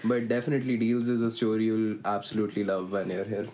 But 0.05 0.27
definitely 0.29 0.77
Deals 0.77 1.09
is 1.09 1.23
a 1.23 1.29
story 1.39 1.67
you 1.67 1.75
will 1.75 1.97
absolutely 2.15 2.63
love 2.63 2.87
when 2.93 3.11
you 3.11 3.19
are 3.19 3.29
here 3.29 3.49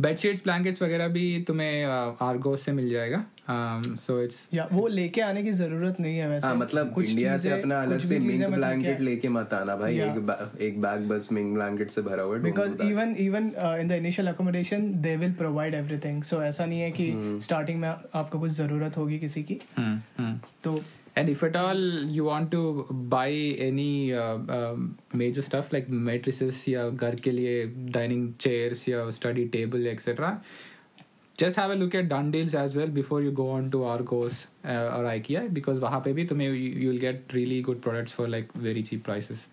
bedsheets 0.00 0.42
blankets 0.42 0.82
वगैरह 0.82 1.08
भी 1.14 1.22
तुम्हें 1.46 1.84
आर्गोस 2.22 2.64
से 2.64 2.72
मिल 2.72 2.90
जाएगा 2.90 3.24
सो 3.50 4.20
इट्स 4.22 4.36
या 4.54 4.66
वो 4.72 4.86
लेके 4.88 5.20
आने 5.20 5.42
की 5.42 5.52
ज़रूरत 5.52 5.96
नहीं 6.00 6.16
है 6.18 6.28
वैसे 6.28 6.46
हाँ 6.46 6.54
मतलब 6.56 6.92
कुछ 6.94 7.08
इंडिया 7.10 7.36
से 7.44 7.50
अपना 7.50 7.80
अलग 7.82 7.98
से 8.00 8.18
भी 8.18 8.20
चीज़ें 8.22 8.36
मिंक 8.38 8.52
मत 8.52 8.58
लेके 8.58 8.66
ब्लैंकेट। 8.76 9.00
लेके 9.00 9.28
मत 9.28 9.54
आना 9.54 9.76
भाई 9.76 9.96
Yeah. 9.98 10.10
एक 10.16 10.26
बा, 10.26 10.36
एक 10.60 10.80
बैग 10.82 11.08
बस 11.08 11.28
मिंक 11.32 11.54
ब्लैंकेट 11.54 11.90
से 11.90 12.02
भरा 12.02 12.22
हुआ 12.22 12.36
है 12.36 12.42
because. 12.42 12.82
Even 12.82 13.14
even 13.20 13.50
in 13.80 13.88
the 13.88 13.92
initial 13.92 14.28
accommodation 14.28 14.90
they 15.02 15.16
will 15.16 15.32
provide 15.32 15.74
everything 15.74 16.22
so 16.30 16.42
ऐसा 16.42 16.66
नहीं 16.66 16.80
है 16.80 16.90
कि 16.90 17.10
Hmm. 17.12 17.42
स्टार्टिंग 17.44 17.80
में 17.80 17.88
आपको 17.88 18.40
कुछ 18.40 18.52
ज़रूरत 18.52 18.96
होगी 18.96 19.18
किसी 19.18 19.42
की 19.42 19.58
तो 20.64 20.80
And 21.17 21.29
if 21.29 21.43
at 21.43 21.55
all 21.55 21.77
you 22.17 22.23
want 22.23 22.49
to 22.51 22.87
buy 22.89 23.29
any 23.29 24.13
uh, 24.13 24.37
um, 24.49 24.97
major 25.13 25.43
stuff 25.43 25.71
like 25.71 25.89
mattresses 25.89 26.67
या 26.67 26.87
घर 26.89 27.15
के 27.25 27.31
लिए 27.31 27.65
dining 27.97 28.23
chairs 28.45 28.87
या 28.89 29.11
study 29.13 29.47
table 29.55 29.85
etc. 29.87 30.41
Just 31.37 31.55
have 31.55 31.71
a 31.71 31.75
look 31.75 31.95
at 31.95 32.09
Dundeals 32.09 32.55
as 32.55 32.75
well 32.75 32.87
before 32.87 33.21
you 33.21 33.31
go 33.31 33.49
on 33.49 33.69
to 33.71 33.83
Argos 33.83 34.47
uh, 34.65 34.97
or 34.97 35.03
IKEA 35.11 35.53
because 35.53 35.79
वहाँ 35.79 36.03
पे 36.05 36.13
भी 36.13 36.25
तुम्हें 36.27 36.49
you 36.81 36.89
will 36.89 36.99
get 36.99 37.33
really 37.33 37.61
good 37.61 37.81
products 37.81 38.11
for 38.11 38.27
like 38.27 38.51
very 38.53 38.83
cheap 38.83 39.03
prices 39.03 39.47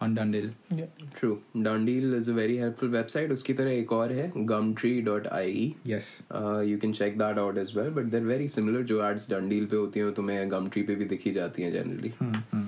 on 0.00 0.14
DoneDeal. 0.14 0.52
Yeah. 0.74 0.86
True. 1.14 1.42
DoneDeal 1.54 2.14
is 2.14 2.28
a 2.28 2.32
very 2.32 2.56
helpful 2.56 2.88
website. 2.88 3.30
Uski 3.30 3.56
tarah 3.56 3.72
ek 3.72 3.92
aur 3.92 4.08
hai, 4.08 4.28
gumtree.ie. 4.52 5.76
Yes. 5.84 6.22
Uh, 6.30 6.60
you 6.60 6.78
can 6.78 6.92
check 6.92 7.18
that 7.18 7.38
out 7.38 7.58
as 7.58 7.74
well. 7.74 7.90
But 7.90 8.10
they're 8.10 8.30
very 8.32 8.48
similar. 8.48 8.82
Jo 8.82 9.02
ads 9.02 9.26
DoneDeal 9.28 9.68
pe 9.70 9.76
hoti 9.76 10.00
hain, 10.00 10.14
tumhe 10.14 10.36
Gumtree 10.54 10.86
pe 10.86 10.96
bhi 11.02 11.08
dikhi 11.16 11.34
jati 11.40 11.66
hain 11.66 11.72
generally. 11.72 12.10
Hmm, 12.20 12.32
hmm. 12.52 12.66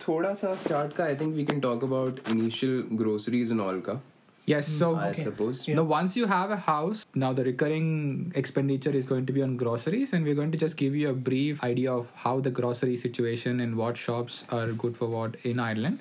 Thoda 0.00 0.36
sa 0.36 0.54
start 0.56 0.94
ka, 0.94 1.04
I 1.04 1.14
think 1.14 1.36
we 1.36 1.44
can 1.44 1.60
talk 1.60 1.82
about 1.82 2.20
initial 2.28 2.82
groceries 2.82 3.50
and 3.52 3.60
all 3.60 3.80
ka. 3.80 3.98
Yes, 4.46 4.68
so. 4.68 4.94
I 4.94 5.12
suppose. 5.12 5.66
Now, 5.66 5.82
once 5.82 6.16
you 6.16 6.26
have 6.26 6.52
a 6.52 6.56
house, 6.56 7.04
now 7.16 7.32
the 7.32 7.42
recurring 7.42 8.32
expenditure 8.36 8.90
is 8.90 9.04
going 9.04 9.26
to 9.26 9.32
be 9.32 9.42
on 9.42 9.56
groceries, 9.56 10.12
and 10.12 10.24
we're 10.24 10.36
going 10.36 10.52
to 10.52 10.58
just 10.58 10.76
give 10.76 10.94
you 10.94 11.10
a 11.10 11.12
brief 11.12 11.62
idea 11.64 11.92
of 11.92 12.12
how 12.14 12.38
the 12.38 12.50
grocery 12.50 12.96
situation 12.96 13.58
and 13.58 13.76
what 13.76 13.96
shops 13.96 14.44
are 14.50 14.68
good 14.68 14.96
for 14.96 15.08
what 15.08 15.34
in 15.42 15.58
Ireland. 15.58 15.98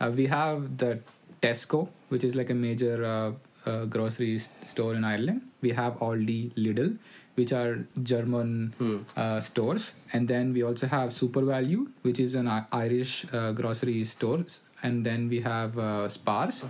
Uh, 0.00 0.10
we 0.14 0.26
have 0.26 0.76
the 0.78 0.98
Tesco, 1.42 1.88
which 2.08 2.24
is 2.24 2.34
like 2.34 2.50
a 2.50 2.54
major 2.54 3.04
uh, 3.04 3.32
uh, 3.68 3.84
grocery 3.84 4.40
store 4.64 4.94
in 4.94 5.04
Ireland. 5.04 5.42
We 5.60 5.70
have 5.70 5.94
Aldi, 5.94 6.52
Lidl, 6.54 6.98
which 7.34 7.52
are 7.52 7.86
German 8.02 8.74
hmm. 8.78 8.98
Uh, 9.16 9.40
stores, 9.40 9.92
and 10.12 10.28
then 10.28 10.52
we 10.52 10.62
also 10.62 10.86
have 10.86 11.10
SuperValu, 11.10 11.88
which 12.02 12.20
is 12.20 12.34
an 12.34 12.48
Irish 12.72 13.26
uh, 13.32 13.52
grocery 13.52 14.04
store. 14.04 14.44
And 14.82 15.04
then 15.06 15.28
we 15.30 15.40
have 15.40 15.78
uh, 15.78 16.06
Spars. 16.06 16.64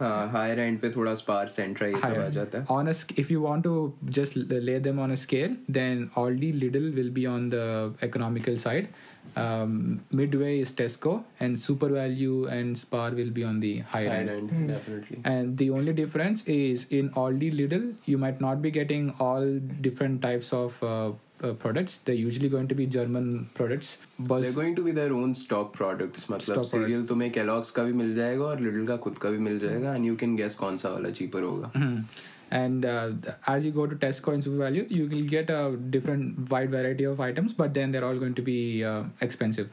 Uh, 0.00 0.28
higher 0.28 0.54
end, 0.54 0.80
with 0.80 0.94
thoda 0.94 1.14
Spars 1.14 1.54
Centra 1.56 1.88
ye 1.92 2.64
On 2.70 2.88
a, 2.88 2.94
if 3.20 3.30
you 3.30 3.42
want 3.42 3.62
to 3.64 3.94
just 4.08 4.34
lay 4.34 4.78
them 4.78 4.98
on 4.98 5.10
a 5.10 5.16
scale, 5.16 5.54
then 5.68 6.10
Aldi, 6.16 6.58
Lidl 6.58 6.94
will 6.96 7.10
be 7.10 7.26
on 7.26 7.50
the 7.50 7.92
economical 8.00 8.56
side 8.56 8.88
um, 9.36 10.04
midway 10.10 10.60
is 10.60 10.72
Tesco, 10.72 11.24
and 11.38 11.56
SuperValu 11.56 12.50
and 12.50 12.78
Spar 12.78 13.10
will 13.10 13.30
be 13.30 13.44
on 13.44 13.60
the 13.60 13.78
higher 13.80 14.08
end. 14.08 14.30
end 14.30 14.50
mm. 14.50 14.68
Definitely. 14.68 15.20
And 15.24 15.56
the 15.58 15.70
only 15.70 15.92
difference 15.92 16.44
is 16.46 16.86
in 16.90 17.10
Aldi 17.10 17.52
Lidl, 17.54 17.94
you 18.06 18.18
might 18.18 18.40
not 18.40 18.62
be 18.62 18.70
getting 18.70 19.14
all 19.18 19.58
different 19.88 20.22
types 20.22 20.52
of. 20.52 20.82
Uh, 20.82 21.12
uh, 21.42 21.52
products 21.54 21.96
they're 22.04 22.14
usually 22.14 22.48
going 22.50 22.68
to 22.68 22.74
be 22.74 22.86
german 22.86 23.48
products 23.54 23.98
but 24.18 24.42
they're 24.42 24.52
going 24.52 24.74
to 24.76 24.82
be 24.84 24.90
their 24.90 25.12
own 25.12 25.34
stock 25.34 25.72
products 25.72 26.26
मतलब 26.30 26.64
cereal. 26.64 27.06
तुम्हें 27.08 27.30
Kellogg's 27.32 27.70
का 27.70 27.82
भी 27.84 27.92
मिल 27.92 28.14
जाएगा 28.16 28.44
और 28.44 28.60
little 28.60 28.86
का 28.86 28.96
खुद 28.96 29.16
का 29.22 29.30
भी 29.30 29.38
मिल 29.38 29.58
जाएगा 29.58 29.94
एंड 29.94 30.04
यू 30.06 30.16
कैन 30.16 30.36
गेस 30.36 30.56
कौन 30.56 30.76
सा 30.76 30.88
वाला 30.88 31.10
चीपर 31.20 31.42
होगा 31.42 31.72
and 32.50 32.84
uh, 32.84 33.10
as 33.46 33.64
you 33.64 33.70
go 33.70 33.86
to 33.86 33.96
Tesco 33.96 34.32
and 34.34 34.42
SuperValu, 34.42 34.90
you 34.90 35.06
will 35.08 35.28
get 35.28 35.50
a 35.50 35.76
different 35.76 36.50
wide 36.50 36.70
variety 36.70 37.04
of 37.04 37.20
items, 37.20 37.52
but 37.52 37.74
then 37.74 37.92
they're 37.92 38.04
all 38.04 38.18
going 38.18 38.34
to 38.34 38.42
be 38.42 38.84
uh, 38.84 39.04
expensive 39.20 39.70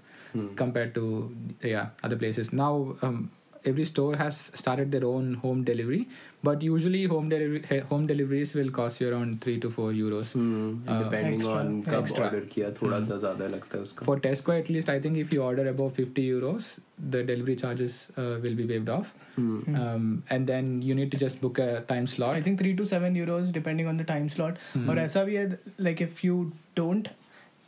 compared 0.55 0.93
to 0.93 1.35
yeah 1.63 1.87
other 2.03 2.15
places. 2.15 2.53
Now 2.53 2.95
um, 3.01 3.31
every 3.65 3.85
store 3.85 4.15
has 4.15 4.51
started 4.53 4.91
their 4.91 5.05
own 5.05 5.33
home 5.35 5.63
delivery 5.63 6.07
but 6.43 6.61
usually 6.61 7.05
home 7.05 7.29
delivery 7.29 7.79
home 7.89 8.07
deliveries 8.07 8.53
will 8.53 8.69
cost 8.69 9.01
you 9.01 9.09
around 9.11 9.41
3 9.41 9.59
to 9.59 9.69
4 9.69 9.91
euros. 9.91 10.33
Hmm, 10.33 10.87
uh, 10.87 11.03
depending 11.03 11.35
extra, 11.35 11.53
on 11.53 11.83
kab 11.83 12.03
extra. 12.03 12.25
order 12.25 12.41
kiya 12.41 12.71
thoda 12.79 12.99
hmm. 12.99 13.07
sa 13.09 13.17
zyada 13.23 13.49
lagta 13.55 13.81
hai 13.83 14.07
for 14.09 14.17
tesco 14.27 14.57
at 14.57 14.69
least 14.75 14.91
i 14.95 14.99
think 15.05 15.21
if 15.23 15.33
you 15.37 15.43
order 15.49 15.67
above 15.73 16.01
50 16.03 16.27
euros 16.27 16.69
the 17.15 17.23
delivery 17.23 17.55
charges 17.63 17.97
uh, 18.17 18.39
will 18.43 18.55
be 18.55 18.65
waived 18.65 18.89
off. 18.89 19.13
Hmm. 19.35 19.75
Um, 19.75 20.23
and 20.29 20.47
then 20.47 20.81
you 20.81 20.95
need 20.95 21.11
to 21.11 21.17
just 21.23 21.39
book 21.41 21.59
a 21.59 21.81
time 21.81 22.07
slot. 22.07 22.35
I 22.35 22.41
think 22.41 22.59
3 22.59 22.75
to 22.77 22.85
7 22.85 23.13
euros 23.13 23.51
depending 23.51 23.87
on 23.87 23.97
the 23.97 24.03
time 24.03 24.29
slot. 24.29 24.57
But 24.75 24.97
or 24.97 25.01
aisa 25.03 25.25
bhi 25.29 25.39
hai 25.41 25.75
like 25.89 26.01
if 26.07 26.23
you 26.27 26.37
don't 26.81 27.09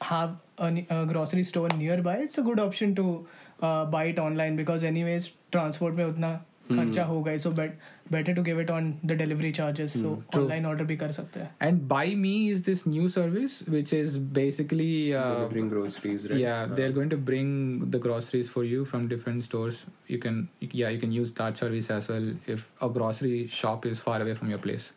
have 0.01 0.35
a, 0.57 0.85
a 0.89 1.05
grocery 1.05 1.43
store 1.43 1.69
nearby 1.75 2.15
it's 2.25 2.37
a 2.37 2.41
good 2.41 2.59
option 2.59 2.95
to 2.95 3.27
buy 3.62 4.04
it 4.14 4.18
online 4.18 4.56
because 4.56 4.84
anyways 4.94 5.30
transport 5.52 5.94
में 5.94 6.04
उतना 6.04 6.34
खर्चा 6.72 7.04
होगा 7.04 7.32
so 7.44 7.50
bet, 7.56 7.72
better 8.10 8.34
to 8.34 8.42
give 8.42 8.58
it 8.58 8.70
on 8.70 8.86
the 9.10 9.14
delivery 9.14 9.52
charges 9.52 9.92
so 9.92 10.12
true. 10.32 10.42
online 10.42 10.66
order 10.66 10.84
भी 10.90 10.96
कर 10.96 11.12
सकते 11.12 11.40
हैं 11.40 11.50
And 11.66 11.82
Buy 11.90 12.14
Me 12.22 12.32
is 12.52 12.62
this 12.68 12.84
new 12.86 13.08
service 13.16 13.56
which 13.74 13.92
is 13.98 14.16
basically 14.38 15.14
uh, 15.14 15.24
delivering 15.34 15.68
groceries 15.74 16.26
right 16.30 16.40
yeah 16.44 16.64
they're 16.78 16.94
going 17.00 17.12
to 17.16 17.18
bring 17.30 17.52
the 17.96 18.00
groceries 18.06 18.48
for 18.54 18.64
you 18.64 18.84
from 18.92 19.08
different 19.08 19.44
stores. 19.50 19.84
You 20.14 20.18
can 20.26 20.40
yeah 20.60 20.96
you 20.96 21.02
can 21.06 21.12
use 21.18 21.34
that 21.42 21.62
service 21.64 21.90
as 21.98 22.08
well 22.08 22.32
if 22.56 22.66
a 22.88 22.88
grocery 22.98 23.46
shop 23.46 23.86
is 23.92 24.00
far 24.08 24.20
away 24.26 24.34
from 24.42 24.50
your 24.56 24.62
place. 24.68 24.92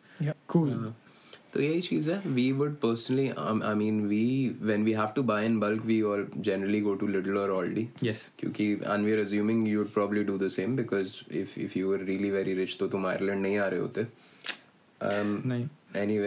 तो 1.53 1.61
यही 1.61 1.81
चीज़ 1.81 2.11
है। 2.11 2.21
We 2.27 2.51
would 2.51 2.75
personally 2.75 3.29
I 3.29 3.75
mean 3.75 4.07
we 4.07 4.55
when 4.61 4.83
we 4.83 4.91
have 4.91 5.07
to 5.15 5.23
buy 5.23 5.45
in 5.45 5.59
bulk 5.59 5.85
we 5.85 6.01
all 6.01 6.27
generally 6.37 6.81
go 6.81 6.93
to 6.93 7.07
Lidl 7.07 7.37
और 7.37 7.51
Aldi 7.51 7.89
yes 8.03 8.31
क्योंकि 8.39 8.71
and 8.73 9.05
we 9.05 9.11
are 9.13 9.19
assuming 9.19 9.67
you 9.67 9.83
would 9.83 10.25
do 10.25 10.37
the 10.37 10.47
same 10.47 10.75
because 10.75 11.33
if 11.33 11.59
if 11.59 11.79
you 11.79 11.93
are 11.93 12.03
really 12.03 12.29
very 12.29 12.53
rich 12.53 12.77
तो 12.79 12.87
तुम 12.87 13.05
Ireland 13.05 13.41
नहीं 13.41 13.57
आ 13.57 13.67
रहे 13.67 13.79
होते। 13.79 14.23
Um, 15.03 15.45
नहीं। 15.45 15.67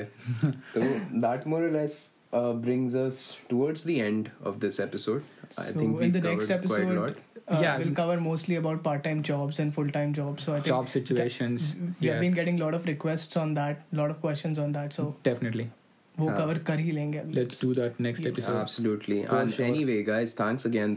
तो 0.50 0.80
that 1.20 1.46
more 1.46 1.62
और 1.62 1.72
less 1.72 2.12
brings 2.34 2.94
us 2.94 3.36
towards 3.50 3.84
the 3.84 4.00
end 4.00 4.30
of 4.44 4.60
this 4.60 4.80
episode. 4.80 5.22
So 5.50 5.62
i 5.62 5.72
think 5.72 6.00
in 6.00 6.12
the 6.12 6.20
next 6.20 6.50
episode, 6.50 7.16
uh, 7.48 7.58
Yeah. 7.62 7.78
we'll 7.78 7.94
cover 7.94 8.20
mostly 8.20 8.56
about 8.56 8.82
part-time 8.82 9.22
jobs 9.22 9.58
and 9.58 9.72
full-time 9.74 10.12
jobs 10.12 10.42
so 10.44 10.52
I 10.52 10.56
think 10.56 10.66
Job 10.66 10.88
situations. 10.88 11.74
that- 11.74 12.00
we 12.00 12.08
have 12.08 12.20
been 12.20 12.32
getting 12.34 12.60
a 12.60 12.64
lot 12.64 12.74
of 12.74 12.86
requests 12.86 13.36
on 13.36 13.54
that 13.54 13.84
a 13.92 13.96
lot 13.96 14.10
of 14.10 14.20
questions 14.20 14.58
on 14.58 14.72
that 14.72 14.92
so 14.92 15.14
Definitely. 15.22 15.70
वो 16.18 16.26
हाँ। 16.28 16.36
Cover 16.36 16.58
कर 16.66 16.78
ही 16.78 16.92
लेंगे 16.92 17.22
let's 17.28 17.60
do 17.62 17.72
that 17.74 18.00
next 18.00 18.26
episode 18.26 18.56
absolutely 18.56 19.18
and 19.18 19.60
anyway 19.60 20.02
guys 20.02 20.34
thanks 20.38 20.66
again 20.66 20.94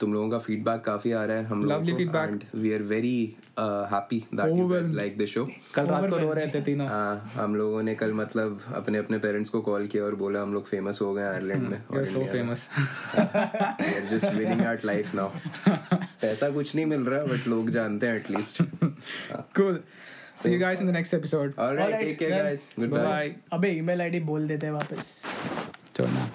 तुम 0.00 0.12
लोगों 0.12 0.28
का 0.30 0.38
feedback 0.38 0.80
काफ़ी 0.84 1.12
आ 1.12 1.24
रहा 1.24 1.36
है 1.36 1.44
हम 1.44 1.64
lovely 1.70 1.94
feedback 1.94 2.42
we 2.54 2.72
are 2.74 2.82
very 2.90 3.14
happy 3.92 4.18
that 4.34 4.58
you 4.58 4.68
guys 4.68 4.90
like 4.94 5.18
the 5.18 5.26
show 5.34 5.44
कल 5.74 5.86
रात 5.86 6.08
को 6.10 6.18
रो 6.18 6.32
रहे 6.32 6.46
थे 6.54 6.60
तीनों। 6.62 6.88
हाँ 6.88 7.32
हम 7.34 7.56
लोगों 7.56 7.82
ने 7.82 7.94
कल 7.94 8.12
मतलब 8.14 8.60
अपने 8.74 8.98
अपने 8.98 9.18
पेरेंट्स 9.18 9.50
को 9.50 9.60
कॉल 9.70 9.86
किया 9.86 10.04
और 10.04 10.14
बोला 10.24 10.42
हम 10.42 10.54
लोग 10.54 10.66
फ़ेमस 10.68 11.00
हो 11.02 11.12
गए 11.14 11.24
आयरलैंड 11.24 11.68
में 11.68 11.78
और 11.90 12.04
so 12.06 12.24
famous 12.32 12.68
we 13.16 13.94
are 13.94 14.06
just 14.10 14.32
winning 14.32 14.60
our 14.60 14.80
life 14.84 15.14
now 15.14 15.30
पैसा 16.22 16.50
कुछ 16.50 16.74
नहीं 16.74 16.86
मिल 16.86 17.04
रहा 17.04 17.24
बट 17.24 17.48
लोग 17.48 17.70
जानते 17.70 18.06
हैं 18.06 18.16
at least 18.16 18.62
cool. 19.56 19.82
See 20.41 20.51
you 20.53 20.59
guys 20.63 20.81
in 20.81 20.89
the 20.89 20.95
next 20.97 21.13
episode. 21.17 21.55
Alright 21.59 21.85
Alright, 21.85 22.07
take 22.07 22.17
care 22.19 22.31
then. 22.31 22.43
Guys 22.43 22.67
Bye 22.71 22.79
good 22.79 22.99
bye 22.99 23.29
bye. 23.29 23.37
अबे 23.53 23.69
ईमेल 23.77 24.01
आईडी 24.01 24.19
बोल 24.31 24.47
देते 24.47 24.65
हैं 24.65 24.73
वापस 24.73 25.13
छोड़ना 25.97 26.29